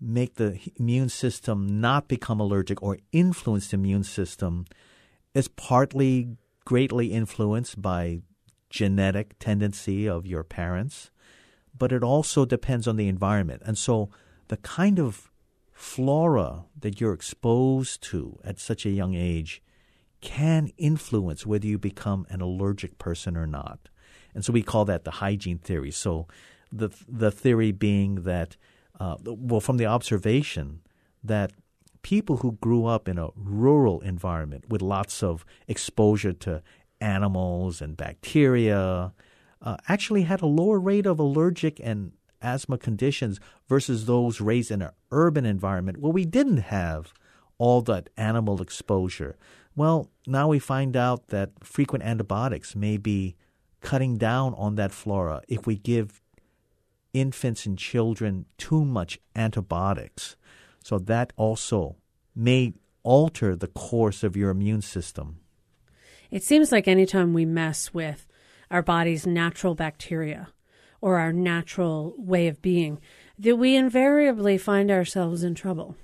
make 0.00 0.34
the 0.36 0.60
immune 0.76 1.08
system 1.08 1.80
not 1.80 2.06
become 2.06 2.38
allergic 2.38 2.80
or 2.80 2.98
influence 3.10 3.68
the 3.68 3.74
immune 3.74 4.04
system 4.04 4.64
is 5.34 5.48
partly 5.48 6.36
greatly 6.64 7.12
influenced 7.12 7.82
by 7.82 8.20
genetic 8.70 9.38
tendency 9.38 10.08
of 10.08 10.26
your 10.26 10.44
parents, 10.44 11.10
but 11.76 11.92
it 11.92 12.02
also 12.02 12.44
depends 12.44 12.86
on 12.86 12.96
the 12.96 13.08
environment. 13.08 13.62
And 13.64 13.78
so 13.78 14.10
the 14.48 14.56
kind 14.58 14.98
of 14.98 15.30
flora 15.72 16.64
that 16.78 17.00
you're 17.00 17.12
exposed 17.12 18.02
to 18.02 18.38
at 18.44 18.58
such 18.58 18.84
a 18.84 18.90
young 18.90 19.14
age 19.14 19.62
can 20.20 20.70
influence 20.76 21.46
whether 21.46 21.66
you 21.66 21.78
become 21.78 22.26
an 22.28 22.40
allergic 22.40 22.98
person 22.98 23.36
or 23.36 23.46
not. 23.46 23.88
And 24.34 24.44
so 24.44 24.52
we 24.52 24.62
call 24.62 24.84
that 24.86 25.04
the 25.04 25.12
hygiene 25.12 25.58
theory. 25.58 25.90
So 25.90 26.26
the 26.72 26.90
the 27.08 27.30
theory 27.30 27.72
being 27.72 28.24
that, 28.24 28.56
uh, 28.98 29.16
well, 29.24 29.60
from 29.60 29.76
the 29.76 29.86
observation 29.86 30.80
that 31.22 31.52
people 32.02 32.38
who 32.38 32.52
grew 32.52 32.86
up 32.86 33.08
in 33.08 33.18
a 33.18 33.28
rural 33.34 34.00
environment 34.00 34.68
with 34.68 34.82
lots 34.82 35.22
of 35.22 35.44
exposure 35.66 36.32
to 36.32 36.62
animals 37.00 37.80
and 37.80 37.96
bacteria 37.96 39.12
uh, 39.62 39.76
actually 39.88 40.22
had 40.22 40.40
a 40.40 40.46
lower 40.46 40.78
rate 40.78 41.06
of 41.06 41.18
allergic 41.18 41.80
and 41.82 42.12
asthma 42.40 42.78
conditions 42.78 43.40
versus 43.68 44.06
those 44.06 44.40
raised 44.40 44.70
in 44.70 44.82
an 44.82 44.90
urban 45.10 45.44
environment 45.44 45.98
where 45.98 46.12
we 46.12 46.24
didn't 46.24 46.58
have 46.58 47.12
all 47.58 47.82
that 47.82 48.08
animal 48.16 48.62
exposure. 48.62 49.36
Well, 49.74 50.10
now 50.26 50.48
we 50.48 50.58
find 50.58 50.96
out 50.96 51.28
that 51.28 51.50
frequent 51.62 52.04
antibiotics 52.04 52.76
may 52.76 52.96
be 52.96 53.36
cutting 53.80 54.16
down 54.16 54.54
on 54.54 54.76
that 54.76 54.92
flora 54.92 55.42
if 55.48 55.66
we 55.66 55.76
give 55.76 56.20
infants 57.12 57.66
and 57.66 57.78
children 57.78 58.46
too 58.56 58.84
much 58.84 59.18
antibiotics. 59.34 60.36
So 60.82 60.98
that 60.98 61.32
also 61.36 61.96
may 62.34 62.74
alter 63.02 63.56
the 63.56 63.68
course 63.68 64.22
of 64.22 64.36
your 64.36 64.50
immune 64.50 64.82
system. 64.82 65.40
It 66.30 66.42
seems 66.42 66.70
like 66.70 66.86
anytime 66.86 67.32
we 67.32 67.44
mess 67.44 67.94
with 67.94 68.26
our 68.70 68.82
body's 68.82 69.26
natural 69.26 69.74
bacteria 69.74 70.48
or 71.00 71.18
our 71.18 71.32
natural 71.32 72.14
way 72.18 72.48
of 72.48 72.60
being, 72.60 73.00
that 73.38 73.56
we 73.56 73.76
invariably 73.76 74.58
find 74.58 74.90
ourselves 74.90 75.42
in 75.42 75.54
trouble. 75.54 75.96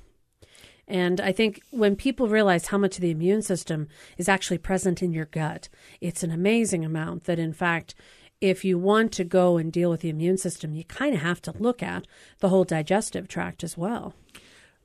And 0.87 1.21
I 1.21 1.33
think 1.33 1.63
when 1.71 1.97
people 1.97 2.29
realize 2.29 2.67
how 2.67 2.79
much 2.79 2.97
of 2.97 3.01
the 3.01 3.11
immune 3.11 3.43
system 3.43 3.89
is 4.19 4.29
actually 4.29 4.59
present 4.59 5.03
in 5.03 5.13
your 5.13 5.25
gut, 5.27 5.69
it's 6.01 6.23
an 6.23 6.31
amazing 6.31 6.85
amount 6.85 7.25
that, 7.25 7.39
in 7.39 7.53
fact, 7.53 7.95
if 8.41 8.65
you 8.65 8.79
want 8.79 9.13
to 9.13 9.25
go 9.25 9.57
and 9.57 9.73
deal 9.73 9.91
with 9.91 10.01
the 10.01 10.11
immune 10.11 10.37
system, 10.37 10.75
you 10.75 10.85
kind 10.85 11.15
of 11.15 11.23
have 11.23 11.41
to 11.43 11.55
look 11.59 11.83
at 11.83 12.07
the 12.41 12.51
whole 12.51 12.65
digestive 12.65 13.29
tract 13.29 13.65
as 13.65 13.79
well. 13.79 14.15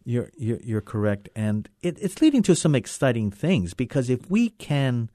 You're, 0.06 0.32
you're, 0.38 0.62
you're 0.64 0.82
correct. 0.82 1.28
And 1.36 1.68
it, 1.82 1.98
it's 2.02 2.22
leading 2.22 2.44
to 2.44 2.56
some 2.56 2.76
exciting 2.76 3.32
things 3.32 3.74
because 3.74 4.10
if 4.10 4.30
we 4.30 4.52
can 4.52 5.10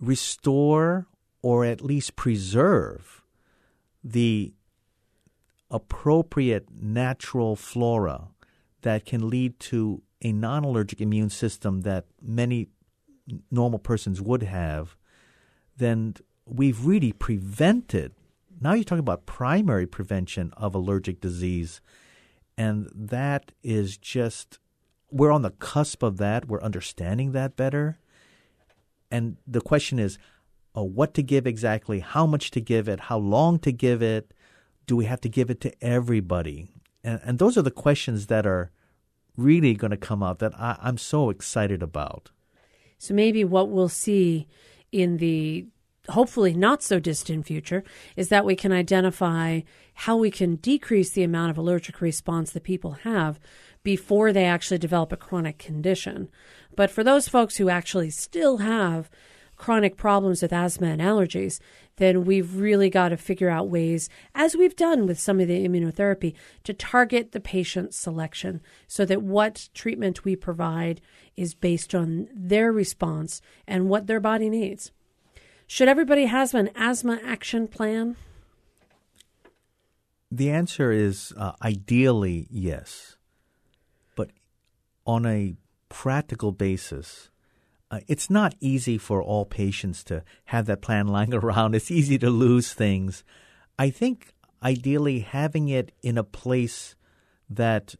restore 0.00 1.06
or 1.42 1.64
at 1.64 1.80
least 1.80 2.16
preserve 2.16 3.22
the 4.02 4.54
appropriate 5.70 6.68
natural 6.70 7.54
flora 7.54 8.28
that 8.82 9.04
can 9.04 9.28
lead 9.28 9.58
to 9.60 10.02
a 10.22 10.32
non 10.32 10.64
allergic 10.64 11.00
immune 11.00 11.30
system 11.30 11.82
that 11.82 12.06
many 12.20 12.68
normal 13.50 13.78
persons 13.78 14.20
would 14.20 14.42
have, 14.42 14.96
then 15.76 16.14
we've 16.44 16.84
really 16.84 17.12
prevented. 17.12 18.12
Now 18.60 18.74
you're 18.74 18.84
talking 18.84 18.98
about 19.00 19.26
primary 19.26 19.86
prevention 19.86 20.52
of 20.56 20.74
allergic 20.74 21.20
disease. 21.20 21.80
And 22.58 22.90
that 22.94 23.52
is 23.62 23.96
just, 23.96 24.58
we're 25.10 25.30
on 25.30 25.42
the 25.42 25.52
cusp 25.52 26.02
of 26.02 26.18
that. 26.18 26.46
We're 26.46 26.60
understanding 26.60 27.32
that 27.32 27.56
better. 27.56 27.98
And 29.10 29.36
the 29.46 29.60
question 29.60 29.98
is, 29.98 30.18
uh, 30.76 30.84
what 30.84 31.14
to 31.14 31.22
give 31.22 31.46
exactly, 31.46 32.00
how 32.00 32.26
much 32.26 32.50
to 32.52 32.60
give 32.60 32.88
it, 32.88 33.00
how 33.00 33.18
long 33.18 33.58
to 33.60 33.72
give 33.72 34.02
it, 34.02 34.32
do 34.86 34.96
we 34.96 35.04
have 35.06 35.20
to 35.22 35.28
give 35.28 35.50
it 35.50 35.60
to 35.62 35.84
everybody? 35.84 36.68
And, 37.02 37.20
and 37.24 37.38
those 37.38 37.58
are 37.58 37.62
the 37.62 37.70
questions 37.70 38.28
that 38.28 38.46
are 38.46 38.70
really 39.36 39.74
going 39.74 39.90
to 39.90 39.96
come 39.96 40.22
out 40.22 40.38
that 40.38 40.52
I, 40.58 40.78
I'm 40.80 40.98
so 40.98 41.30
excited 41.30 41.82
about. 41.82 42.30
So 42.98 43.14
maybe 43.14 43.44
what 43.44 43.70
we'll 43.70 43.88
see 43.88 44.46
in 44.92 45.16
the 45.16 45.66
hopefully 46.08 46.54
not 46.54 46.82
so 46.82 46.98
distant 46.98 47.46
future 47.46 47.84
is 48.16 48.28
that 48.28 48.44
we 48.44 48.56
can 48.56 48.72
identify 48.72 49.60
how 49.94 50.16
we 50.16 50.30
can 50.30 50.56
decrease 50.56 51.10
the 51.10 51.22
amount 51.22 51.50
of 51.50 51.58
allergic 51.58 52.00
response 52.00 52.52
that 52.52 52.62
people 52.62 52.92
have 52.92 53.38
before 53.82 54.32
they 54.32 54.44
actually 54.44 54.78
develop 54.78 55.12
a 55.12 55.16
chronic 55.16 55.58
condition. 55.58 56.28
But 56.76 56.90
for 56.90 57.02
those 57.02 57.28
folks 57.28 57.56
who 57.56 57.68
actually 57.68 58.10
still 58.10 58.58
have 58.58 59.10
chronic 59.56 59.96
problems 59.96 60.40
with 60.40 60.52
asthma 60.52 60.88
and 60.88 61.02
allergies, 61.02 61.60
then 61.96 62.24
we've 62.24 62.56
really 62.56 62.88
got 62.88 63.10
to 63.10 63.16
figure 63.16 63.50
out 63.50 63.68
ways, 63.68 64.08
as 64.34 64.56
we've 64.56 64.74
done 64.74 65.06
with 65.06 65.20
some 65.20 65.38
of 65.38 65.48
the 65.48 65.68
immunotherapy, 65.68 66.34
to 66.64 66.72
target 66.72 67.32
the 67.32 67.40
patient 67.40 67.92
selection 67.92 68.62
so 68.88 69.04
that 69.04 69.22
what 69.22 69.68
treatment 69.74 70.24
we 70.24 70.34
provide 70.34 71.02
is 71.36 71.54
based 71.54 71.94
on 71.94 72.28
their 72.34 72.72
response 72.72 73.42
and 73.66 73.90
what 73.90 74.06
their 74.06 74.20
body 74.20 74.48
needs. 74.48 74.92
Should 75.66 75.88
everybody 75.88 76.24
have 76.24 76.54
an 76.54 76.70
asthma 76.74 77.20
action 77.22 77.68
plan? 77.68 78.16
The 80.32 80.50
answer 80.50 80.90
is 80.90 81.34
uh, 81.36 81.52
ideally 81.62 82.46
yes. 82.50 83.16
On 85.06 85.26
a 85.26 85.56
practical 85.88 86.52
basis, 86.52 87.30
uh, 87.90 88.00
it's 88.06 88.30
not 88.30 88.54
easy 88.60 88.98
for 88.98 89.22
all 89.22 89.44
patients 89.44 90.04
to 90.04 90.22
have 90.46 90.66
that 90.66 90.82
plan 90.82 91.08
lying 91.16 91.34
around. 91.34 91.74
It's 91.74 91.90
easy 91.90 92.18
to 92.18 92.30
lose 92.30 92.72
things. 92.72 93.24
I 93.78 93.90
think 93.90 94.34
ideally 94.62 95.20
having 95.20 95.68
it 95.68 95.92
in 96.02 96.18
a 96.18 96.24
place 96.24 96.94
that 97.48 97.94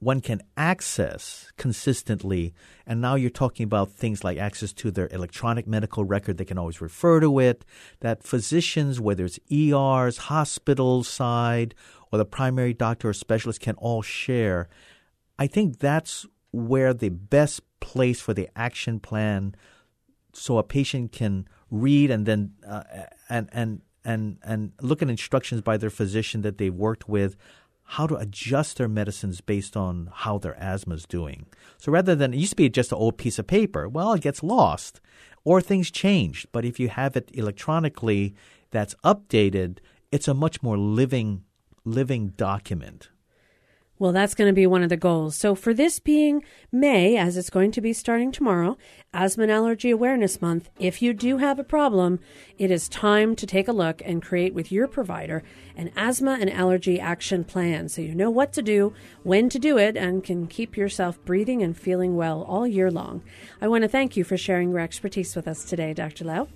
one 0.00 0.20
can 0.20 0.42
access 0.56 1.50
consistently. 1.56 2.52
And 2.86 3.00
now 3.00 3.14
you're 3.14 3.30
talking 3.30 3.64
about 3.64 3.90
things 3.90 4.22
like 4.22 4.36
access 4.36 4.72
to 4.74 4.90
their 4.90 5.08
electronic 5.10 5.66
medical 5.66 6.04
record. 6.04 6.36
They 6.36 6.44
can 6.44 6.58
always 6.58 6.80
refer 6.80 7.20
to 7.20 7.38
it. 7.38 7.64
That 8.00 8.22
physicians, 8.22 9.00
whether 9.00 9.24
it's 9.24 9.38
ERs, 9.50 10.18
hospital 10.18 11.02
side, 11.02 11.74
or 12.12 12.18
the 12.18 12.26
primary 12.26 12.74
doctor 12.74 13.08
or 13.08 13.14
specialist, 13.14 13.60
can 13.60 13.74
all 13.76 14.02
share. 14.02 14.68
I 15.38 15.46
think 15.46 15.78
that's 15.78 16.26
where 16.56 16.94
the 16.94 17.10
best 17.10 17.60
place 17.80 18.20
for 18.20 18.32
the 18.32 18.48
action 18.56 18.98
plan 18.98 19.54
so 20.32 20.58
a 20.58 20.62
patient 20.62 21.12
can 21.12 21.46
read 21.70 22.10
and 22.10 22.26
then 22.26 22.52
uh, 22.66 22.82
and 23.28 23.48
and 23.52 23.82
and 24.04 24.38
and 24.42 24.72
look 24.80 25.02
at 25.02 25.10
instructions 25.10 25.60
by 25.60 25.76
their 25.76 25.90
physician 25.90 26.42
that 26.42 26.58
they've 26.58 26.74
worked 26.74 27.08
with 27.08 27.36
how 27.90 28.06
to 28.06 28.16
adjust 28.16 28.78
their 28.78 28.88
medicines 28.88 29.40
based 29.40 29.76
on 29.76 30.10
how 30.12 30.38
their 30.38 30.58
asthma 30.60 30.94
is 30.94 31.06
doing. 31.06 31.46
So 31.78 31.92
rather 31.92 32.16
than 32.16 32.34
it 32.34 32.38
used 32.38 32.50
to 32.50 32.56
be 32.56 32.68
just 32.68 32.90
an 32.90 32.98
old 32.98 33.16
piece 33.16 33.38
of 33.38 33.46
paper, 33.46 33.88
well, 33.88 34.14
it 34.14 34.22
gets 34.22 34.42
lost 34.42 35.00
or 35.44 35.60
things 35.60 35.90
change. 35.90 36.46
But 36.50 36.64
if 36.64 36.80
you 36.80 36.88
have 36.88 37.16
it 37.16 37.30
electronically 37.32 38.34
that's 38.72 38.96
updated, 39.04 39.78
it's 40.10 40.26
a 40.26 40.34
much 40.34 40.62
more 40.62 40.78
living 40.78 41.44
living 41.84 42.30
document. 42.30 43.10
Well, 43.98 44.12
that's 44.12 44.34
going 44.34 44.48
to 44.50 44.54
be 44.54 44.66
one 44.66 44.82
of 44.82 44.90
the 44.90 44.96
goals. 44.98 45.36
So, 45.36 45.54
for 45.54 45.72
this 45.72 45.98
being 45.98 46.44
May, 46.70 47.16
as 47.16 47.38
it's 47.38 47.48
going 47.48 47.70
to 47.72 47.80
be 47.80 47.94
starting 47.94 48.30
tomorrow, 48.30 48.76
Asthma 49.14 49.44
and 49.44 49.52
Allergy 49.52 49.88
Awareness 49.90 50.42
Month, 50.42 50.68
if 50.78 51.00
you 51.00 51.14
do 51.14 51.38
have 51.38 51.58
a 51.58 51.64
problem, 51.64 52.20
it 52.58 52.70
is 52.70 52.90
time 52.90 53.34
to 53.36 53.46
take 53.46 53.68
a 53.68 53.72
look 53.72 54.02
and 54.04 54.22
create 54.22 54.52
with 54.52 54.70
your 54.70 54.86
provider 54.86 55.42
an 55.76 55.90
asthma 55.96 56.36
and 56.38 56.50
allergy 56.50 57.00
action 57.00 57.42
plan 57.42 57.88
so 57.88 58.02
you 58.02 58.14
know 58.14 58.28
what 58.28 58.52
to 58.52 58.62
do, 58.62 58.92
when 59.22 59.48
to 59.48 59.58
do 59.58 59.78
it, 59.78 59.96
and 59.96 60.22
can 60.22 60.46
keep 60.46 60.76
yourself 60.76 61.22
breathing 61.24 61.62
and 61.62 61.74
feeling 61.74 62.16
well 62.16 62.42
all 62.42 62.66
year 62.66 62.90
long. 62.90 63.22
I 63.62 63.68
want 63.68 63.82
to 63.82 63.88
thank 63.88 64.14
you 64.14 64.24
for 64.24 64.36
sharing 64.36 64.70
your 64.70 64.80
expertise 64.80 65.34
with 65.34 65.48
us 65.48 65.64
today, 65.64 65.94
Dr. 65.94 66.24
Lau. 66.24 66.48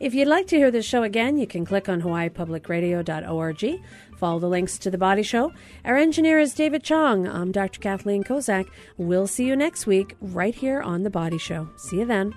If 0.00 0.12
you'd 0.12 0.28
like 0.28 0.48
to 0.48 0.56
hear 0.56 0.70
this 0.72 0.84
show 0.84 1.04
again, 1.04 1.38
you 1.38 1.46
can 1.46 1.64
click 1.64 1.88
on 1.88 2.02
hawaiipublicradio.org. 2.02 3.80
Follow 4.24 4.38
the 4.38 4.48
links 4.48 4.78
to 4.78 4.90
The 4.90 4.96
Body 4.96 5.22
Show. 5.22 5.52
Our 5.84 5.98
engineer 5.98 6.38
is 6.38 6.54
David 6.54 6.82
Chong. 6.82 7.28
I'm 7.28 7.52
Dr. 7.52 7.78
Kathleen 7.78 8.24
Kozak. 8.24 8.64
We'll 8.96 9.26
see 9.26 9.46
you 9.46 9.54
next 9.54 9.86
week 9.86 10.16
right 10.18 10.54
here 10.54 10.80
on 10.80 11.02
The 11.02 11.10
Body 11.10 11.36
Show. 11.36 11.68
See 11.76 11.98
you 11.98 12.06
then. 12.06 12.34